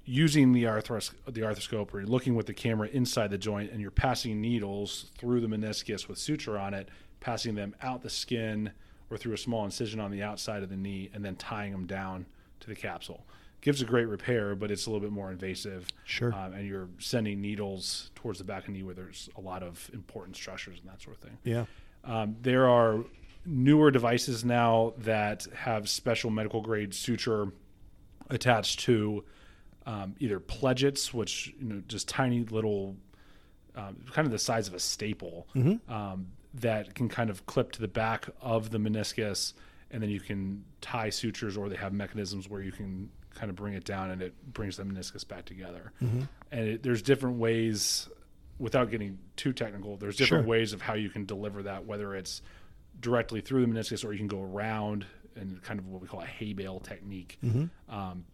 using 0.06 0.52
the 0.52 0.64
arthros- 0.64 1.12
the 1.26 1.40
arthroscope 1.40 1.92
or 1.92 1.98
you're 1.98 2.08
looking 2.08 2.34
with 2.34 2.46
the 2.46 2.54
camera 2.54 2.88
inside 2.88 3.28
the 3.30 3.38
joint 3.38 3.72
and 3.72 3.80
you're 3.80 3.90
passing 3.90 4.40
needles 4.40 5.10
through 5.18 5.40
the 5.40 5.48
meniscus 5.48 6.08
with 6.08 6.16
suture 6.16 6.56
on 6.56 6.72
it, 6.72 6.88
passing 7.20 7.56
them 7.56 7.74
out 7.82 8.02
the 8.02 8.08
skin 8.10 8.70
or 9.10 9.16
through 9.16 9.34
a 9.34 9.38
small 9.38 9.64
incision 9.64 10.00
on 10.00 10.10
the 10.10 10.22
outside 10.22 10.62
of 10.62 10.68
the 10.68 10.76
knee 10.76 11.10
and 11.14 11.24
then 11.24 11.36
tying 11.36 11.72
them 11.72 11.86
down 11.86 12.26
to 12.60 12.68
the 12.68 12.74
capsule. 12.74 13.26
Gives 13.60 13.82
a 13.82 13.84
great 13.84 14.06
repair, 14.06 14.54
but 14.54 14.70
it's 14.70 14.86
a 14.86 14.90
little 14.90 15.00
bit 15.00 15.12
more 15.12 15.30
invasive. 15.30 15.88
Sure. 16.04 16.32
Um, 16.32 16.52
and 16.52 16.66
you're 16.66 16.88
sending 16.98 17.40
needles 17.40 18.10
towards 18.14 18.38
the 18.38 18.44
back 18.44 18.60
of 18.60 18.66
the 18.66 18.72
knee 18.72 18.82
where 18.82 18.94
there's 18.94 19.28
a 19.36 19.40
lot 19.40 19.62
of 19.62 19.90
important 19.92 20.36
structures 20.36 20.78
and 20.80 20.88
that 20.88 21.02
sort 21.02 21.16
of 21.16 21.22
thing. 21.22 21.38
Yeah. 21.42 21.64
Um, 22.04 22.36
there 22.42 22.68
are 22.68 23.04
newer 23.44 23.90
devices 23.90 24.44
now 24.44 24.92
that 24.98 25.46
have 25.54 25.88
special 25.88 26.30
medical 26.30 26.60
grade 26.60 26.94
suture 26.94 27.52
attached 28.28 28.80
to 28.80 29.24
um, 29.86 30.14
either 30.18 30.40
pledgets, 30.40 31.14
which 31.14 31.54
you 31.60 31.68
know 31.68 31.82
just 31.86 32.08
tiny 32.08 32.40
little, 32.44 32.96
um, 33.76 33.96
kind 34.12 34.26
of 34.26 34.32
the 34.32 34.38
size 34.38 34.66
of 34.66 34.74
a 34.74 34.80
staple, 34.80 35.46
um, 35.88 36.26
that 36.60 36.94
can 36.94 37.08
kind 37.08 37.30
of 37.30 37.46
clip 37.46 37.72
to 37.72 37.80
the 37.80 37.88
back 37.88 38.28
of 38.40 38.70
the 38.70 38.78
meniscus, 38.78 39.52
and 39.90 40.02
then 40.02 40.10
you 40.10 40.20
can 40.20 40.64
tie 40.80 41.10
sutures, 41.10 41.56
or 41.56 41.68
they 41.68 41.76
have 41.76 41.92
mechanisms 41.92 42.48
where 42.48 42.62
you 42.62 42.72
can 42.72 43.10
kind 43.34 43.50
of 43.50 43.56
bring 43.56 43.74
it 43.74 43.84
down 43.84 44.10
and 44.10 44.22
it 44.22 44.34
brings 44.54 44.78
the 44.78 44.82
meniscus 44.82 45.26
back 45.26 45.44
together. 45.44 45.92
And 46.00 46.68
it, 46.68 46.82
there's 46.82 47.02
different 47.02 47.36
ways, 47.36 48.08
without 48.58 48.90
getting 48.90 49.18
too 49.36 49.52
technical, 49.52 49.96
there's 49.98 50.16
different 50.16 50.44
Sure. 50.44 50.50
ways 50.50 50.72
of 50.72 50.80
how 50.80 50.94
you 50.94 51.10
can 51.10 51.26
deliver 51.26 51.62
that, 51.64 51.84
whether 51.84 52.14
it's 52.14 52.40
directly 52.98 53.42
through 53.42 53.66
the 53.66 53.70
meniscus 53.72 54.04
or 54.06 54.12
you 54.12 54.18
can 54.18 54.26
go 54.28 54.42
around 54.42 55.04
and 55.34 55.62
kind 55.62 55.78
of 55.78 55.86
what 55.86 56.00
we 56.00 56.08
call 56.08 56.22
a 56.22 56.26
hay 56.26 56.54
bale 56.54 56.80
technique. 56.80 57.38
Um, 57.90 58.24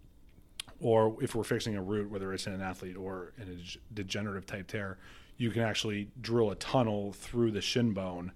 or 0.79 1.17
if 1.21 1.35
we're 1.35 1.43
fixing 1.45 1.75
a 1.77 1.83
root, 1.83 2.09
whether 2.11 2.33
it's 2.33 2.47
in 2.47 2.53
an 2.53 2.61
athlete 2.61 2.97
or 2.97 3.33
in 3.39 3.49
a 3.49 3.95
degenerative 3.95 4.47
type 4.47 4.69
tear, 4.69 4.99
you 5.43 5.51
can 5.51 5.63
actually 5.63 6.07
drill 6.21 6.51
a 6.51 6.55
tunnel 6.55 7.13
through 7.13 7.51
the 7.51 7.61
shin 7.61 7.93
bone 7.93 8.31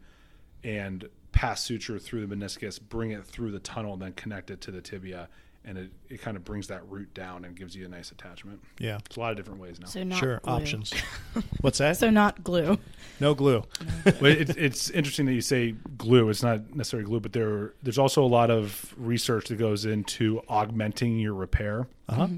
and 0.64 1.08
pass 1.30 1.62
suture 1.62 1.98
through 2.00 2.26
the 2.26 2.34
meniscus, 2.34 2.80
bring 2.80 3.12
it 3.12 3.24
through 3.24 3.52
the 3.52 3.60
tunnel, 3.60 3.92
and 3.92 4.02
then 4.02 4.12
connect 4.14 4.50
it 4.50 4.60
to 4.62 4.70
the 4.72 4.80
tibia. 4.80 5.28
And 5.64 5.78
it, 5.78 5.90
it 6.08 6.20
kind 6.22 6.36
of 6.36 6.44
brings 6.44 6.66
that 6.68 6.88
root 6.88 7.12
down 7.14 7.44
and 7.44 7.56
gives 7.56 7.74
you 7.76 7.84
a 7.84 7.88
nice 7.88 8.10
attachment. 8.12 8.60
Yeah. 8.78 8.98
It's 9.06 9.16
a 9.16 9.20
lot 9.20 9.30
of 9.32 9.36
different 9.36 9.60
ways 9.60 9.78
now. 9.80 9.86
So 9.86 10.02
not 10.04 10.18
sure. 10.18 10.40
glue. 10.42 10.52
Options. 10.52 10.92
What's 11.60 11.78
that? 11.78 11.96
So 11.96 12.08
not 12.10 12.42
glue. 12.44 12.78
no 13.20 13.34
glue. 13.34 13.62
well, 14.04 14.16
it's, 14.32 14.50
it's 14.56 14.90
interesting 14.90 15.26
that 15.26 15.34
you 15.34 15.40
say 15.40 15.74
glue. 15.98 16.28
It's 16.28 16.42
not 16.42 16.74
necessarily 16.74 17.06
glue, 17.06 17.20
but 17.20 17.32
there 17.32 17.72
there's 17.82 17.98
also 17.98 18.24
a 18.24 18.26
lot 18.26 18.50
of 18.50 18.94
research 18.96 19.46
that 19.48 19.56
goes 19.58 19.84
into 19.84 20.40
augmenting 20.48 21.18
your 21.18 21.34
repair, 21.34 21.86
Uh-huh. 22.08 22.28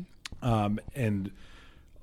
um, 0.42 0.80
and 0.94 1.30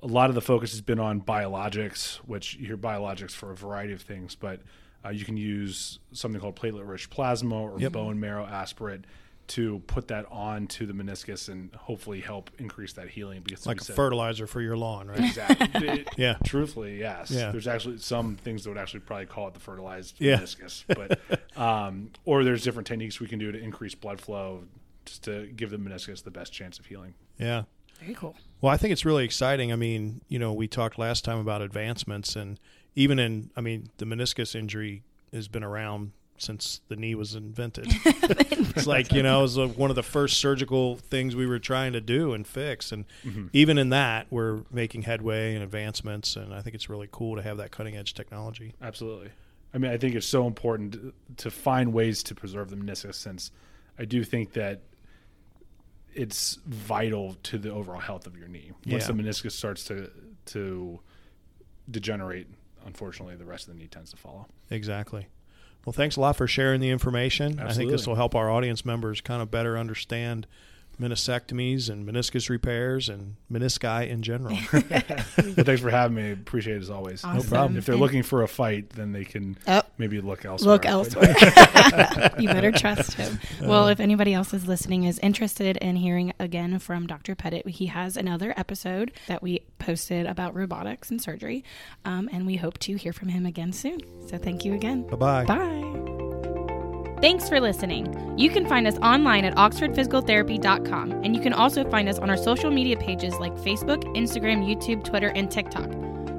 a 0.02 0.06
lot 0.06 0.28
of 0.28 0.34
the 0.34 0.40
focus 0.40 0.70
has 0.72 0.80
been 0.80 0.98
on 1.00 1.20
biologics, 1.20 2.16
which 2.18 2.54
you 2.56 2.66
hear 2.66 2.76
biologics 2.76 3.32
for 3.32 3.50
a 3.50 3.56
variety 3.56 3.92
of 3.92 4.02
things, 4.02 4.34
but 4.34 4.60
uh, 5.04 5.10
you 5.10 5.24
can 5.24 5.36
use 5.36 5.98
something 6.12 6.40
called 6.40 6.56
platelet-rich 6.56 7.10
plasma 7.10 7.54
or 7.60 7.78
Yep. 7.80 7.92
bone 7.92 8.20
marrow 8.20 8.44
aspirate 8.44 9.02
to 9.48 9.78
put 9.86 10.08
that 10.08 10.26
on 10.28 10.66
to 10.66 10.86
the 10.86 10.92
meniscus 10.92 11.48
and 11.48 11.72
hopefully 11.76 12.20
help 12.20 12.50
increase 12.58 12.94
that 12.94 13.08
healing. 13.08 13.42
Because 13.44 13.64
Like 13.64 13.80
a 13.80 13.84
said- 13.84 13.94
fertilizer 13.94 14.48
for 14.48 14.60
your 14.60 14.76
lawn, 14.76 15.06
right? 15.06 15.20
Exactly. 15.20 15.88
It- 15.88 16.08
Yeah. 16.16 16.36
Truthfully, 16.44 16.98
yes. 16.98 17.30
Yeah. 17.30 17.52
There's 17.52 17.68
actually 17.68 17.98
some 17.98 18.34
things 18.36 18.64
that 18.64 18.70
would 18.70 18.78
actually 18.78 19.00
probably 19.00 19.26
call 19.26 19.46
it 19.48 19.54
the 19.54 19.60
fertilized 19.60 20.16
Yeah. 20.18 20.38
meniscus, 20.38 20.82
but 20.88 21.20
um, 21.56 22.10
or 22.24 22.42
there's 22.42 22.64
different 22.64 22.88
techniques 22.88 23.20
we 23.20 23.28
can 23.28 23.38
do 23.38 23.52
to 23.52 23.58
increase 23.58 23.94
blood 23.94 24.20
flow, 24.20 24.64
just 25.04 25.22
to 25.24 25.46
give 25.54 25.70
the 25.70 25.76
meniscus 25.78 26.24
the 26.24 26.32
best 26.32 26.52
chance 26.52 26.80
of 26.80 26.86
healing. 26.86 27.14
Yeah. 27.38 27.62
Very 28.00 28.14
cool. 28.14 28.34
Well, 28.60 28.72
I 28.72 28.76
think 28.76 28.92
it's 28.92 29.04
really 29.04 29.24
exciting. 29.24 29.72
I 29.72 29.76
mean, 29.76 30.20
you 30.28 30.38
know, 30.38 30.52
we 30.52 30.68
talked 30.68 30.98
last 30.98 31.24
time 31.24 31.38
about 31.38 31.62
advancements, 31.62 32.36
and 32.36 32.58
even 32.94 33.18
in, 33.18 33.50
I 33.56 33.60
mean, 33.60 33.90
the 33.98 34.06
meniscus 34.06 34.54
injury 34.54 35.02
has 35.32 35.48
been 35.48 35.64
around 35.64 36.12
since 36.38 36.80
the 36.88 36.96
knee 36.96 37.14
was 37.14 37.34
invented. 37.34 37.86
it's 38.04 38.86
like, 38.86 39.12
you 39.12 39.22
know, 39.22 39.40
it 39.40 39.42
was 39.42 39.58
one 39.58 39.90
of 39.90 39.96
the 39.96 40.02
first 40.02 40.38
surgical 40.38 40.96
things 40.96 41.34
we 41.34 41.46
were 41.46 41.58
trying 41.58 41.92
to 41.94 42.00
do 42.00 42.32
and 42.32 42.46
fix. 42.46 42.92
And 42.92 43.04
mm-hmm. 43.24 43.46
even 43.52 43.78
in 43.78 43.90
that, 43.90 44.26
we're 44.30 44.62
making 44.70 45.02
headway 45.02 45.54
and 45.54 45.62
advancements. 45.62 46.36
And 46.36 46.52
I 46.52 46.60
think 46.60 46.74
it's 46.74 46.88
really 46.88 47.08
cool 47.10 47.36
to 47.36 47.42
have 47.42 47.56
that 47.58 47.70
cutting 47.70 47.96
edge 47.96 48.14
technology. 48.14 48.74
Absolutely. 48.82 49.30
I 49.74 49.78
mean, 49.78 49.90
I 49.90 49.96
think 49.96 50.14
it's 50.14 50.26
so 50.26 50.46
important 50.46 50.92
to, 50.92 51.12
to 51.44 51.50
find 51.50 51.92
ways 51.92 52.22
to 52.24 52.34
preserve 52.34 52.70
the 52.70 52.76
meniscus, 52.76 53.14
since 53.14 53.50
I 53.98 54.04
do 54.04 54.24
think 54.24 54.52
that 54.52 54.80
it's 56.16 56.58
vital 56.66 57.36
to 57.44 57.58
the 57.58 57.70
overall 57.70 58.00
health 58.00 58.26
of 58.26 58.36
your 58.38 58.48
knee. 58.48 58.72
Once 58.86 59.06
Yeah. 59.06 59.12
the 59.12 59.22
meniscus 59.22 59.52
starts 59.52 59.84
to 59.84 60.10
to 60.46 61.00
degenerate, 61.90 62.46
unfortunately, 62.84 63.36
the 63.36 63.44
rest 63.44 63.68
of 63.68 63.74
the 63.74 63.80
knee 63.80 63.88
tends 63.88 64.10
to 64.10 64.16
follow. 64.16 64.46
Exactly. 64.70 65.26
Well, 65.84 65.92
thanks 65.92 66.16
a 66.16 66.20
lot 66.20 66.36
for 66.36 66.46
sharing 66.48 66.80
the 66.80 66.90
information. 66.90 67.60
I 67.60 67.72
think 67.72 67.90
this 67.90 68.06
will 68.06 68.16
help 68.16 68.34
our 68.34 68.50
audience 68.50 68.84
members 68.84 69.20
kind 69.20 69.40
of 69.42 69.50
better 69.50 69.78
understand 69.78 70.46
meniscectomies 71.00 71.90
and 71.90 72.06
meniscus 72.08 72.48
repairs 72.48 73.08
and 73.08 73.36
menisci 73.52 74.08
in 74.08 74.22
general. 74.22 74.56
Well, 75.56 75.64
thanks 75.64 75.80
for 75.80 75.90
having 75.90 76.16
me. 76.16 76.32
Appreciate 76.32 76.76
it 76.76 76.82
as 76.82 76.90
always. 76.90 77.24
Awesome. 77.24 77.48
problem. 77.48 77.76
If 77.78 77.86
they're 77.86 77.94
And- 77.94 78.02
looking 78.02 78.22
for 78.22 78.42
a 78.42 78.48
fight, 78.48 78.90
then 78.90 79.12
they 79.12 79.24
can 79.24 79.56
Oh. 79.66 79.82
maybe 79.98 80.20
look 80.20 80.44
elsewhere. 80.44 80.72
Look 80.74 80.86
elsewhere. 80.86 81.34
you 82.38 82.48
better 82.48 82.72
trust 82.72 83.14
him. 83.14 83.38
Well, 83.62 83.88
if 83.88 84.00
anybody 84.00 84.34
else 84.34 84.52
is 84.52 84.66
listening 84.66 85.04
is 85.04 85.18
interested 85.20 85.76
in 85.78 85.96
hearing 85.96 86.32
again 86.38 86.78
from 86.78 87.06
Dr. 87.06 87.34
Pettit, 87.34 87.66
he 87.68 87.86
has 87.86 88.16
another 88.16 88.52
episode 88.56 89.12
that 89.28 89.42
we 89.42 89.60
posted 89.78 90.26
about 90.26 90.54
robotics 90.54 91.10
and 91.10 91.20
surgery, 91.22 91.64
um, 92.04 92.28
and 92.32 92.46
we 92.46 92.56
hope 92.56 92.78
to 92.80 92.96
hear 92.96 93.12
from 93.12 93.28
him 93.28 93.46
again 93.46 93.72
soon. 93.72 94.00
So 94.28 94.36
thank 94.38 94.64
you 94.64 94.74
again. 94.74 95.06
Bye 95.06 95.16
bye. 95.16 95.44
Bye. 95.44 96.15
Thanks 97.20 97.48
for 97.48 97.60
listening. 97.60 98.38
You 98.38 98.50
can 98.50 98.66
find 98.66 98.86
us 98.86 98.98
online 98.98 99.46
at 99.46 99.54
oxfordphysicaltherapy.com, 99.56 101.12
and 101.12 101.34
you 101.34 101.40
can 101.40 101.54
also 101.54 101.88
find 101.88 102.10
us 102.10 102.18
on 102.18 102.28
our 102.28 102.36
social 102.36 102.70
media 102.70 102.98
pages 102.98 103.32
like 103.36 103.54
Facebook, 103.54 104.04
Instagram, 104.14 104.62
YouTube, 104.66 105.02
Twitter, 105.02 105.28
and 105.34 105.50
TikTok. 105.50 105.88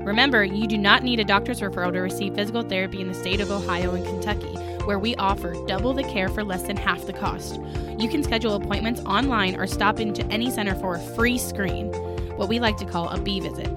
Remember, 0.05 0.43
you 0.43 0.67
do 0.67 0.77
not 0.77 1.03
need 1.03 1.19
a 1.19 1.23
doctor's 1.23 1.61
referral 1.61 1.91
to 1.93 1.99
receive 1.99 2.35
physical 2.35 2.61
therapy 2.61 3.01
in 3.01 3.07
the 3.07 3.15
state 3.15 3.41
of 3.41 3.49
Ohio 3.49 3.95
and 3.95 4.05
Kentucky, 4.05 4.55
where 4.85 4.99
we 4.99 5.15
offer 5.15 5.55
double 5.65 5.93
the 5.93 6.03
care 6.03 6.29
for 6.29 6.43
less 6.43 6.61
than 6.61 6.77
half 6.77 7.07
the 7.07 7.11
cost. 7.11 7.59
You 7.97 8.07
can 8.07 8.23
schedule 8.23 8.53
appointments 8.53 9.01
online 9.01 9.59
or 9.59 9.65
stop 9.65 9.99
into 9.99 10.23
any 10.27 10.51
center 10.51 10.75
for 10.75 10.95
a 10.95 10.99
free 10.99 11.39
screen, 11.39 11.91
what 12.37 12.49
we 12.49 12.59
like 12.59 12.77
to 12.77 12.85
call 12.85 13.09
a 13.09 13.19
B 13.19 13.39
visit. 13.39 13.67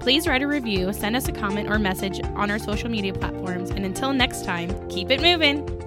Please 0.00 0.26
write 0.26 0.42
a 0.42 0.48
review, 0.48 0.94
send 0.94 1.14
us 1.14 1.28
a 1.28 1.32
comment 1.32 1.68
or 1.68 1.78
message 1.78 2.18
on 2.34 2.50
our 2.50 2.58
social 2.58 2.88
media 2.88 3.12
platforms, 3.12 3.68
and 3.68 3.84
until 3.84 4.14
next 4.14 4.46
time, 4.46 4.88
keep 4.88 5.10
it 5.10 5.20
moving. 5.20 5.79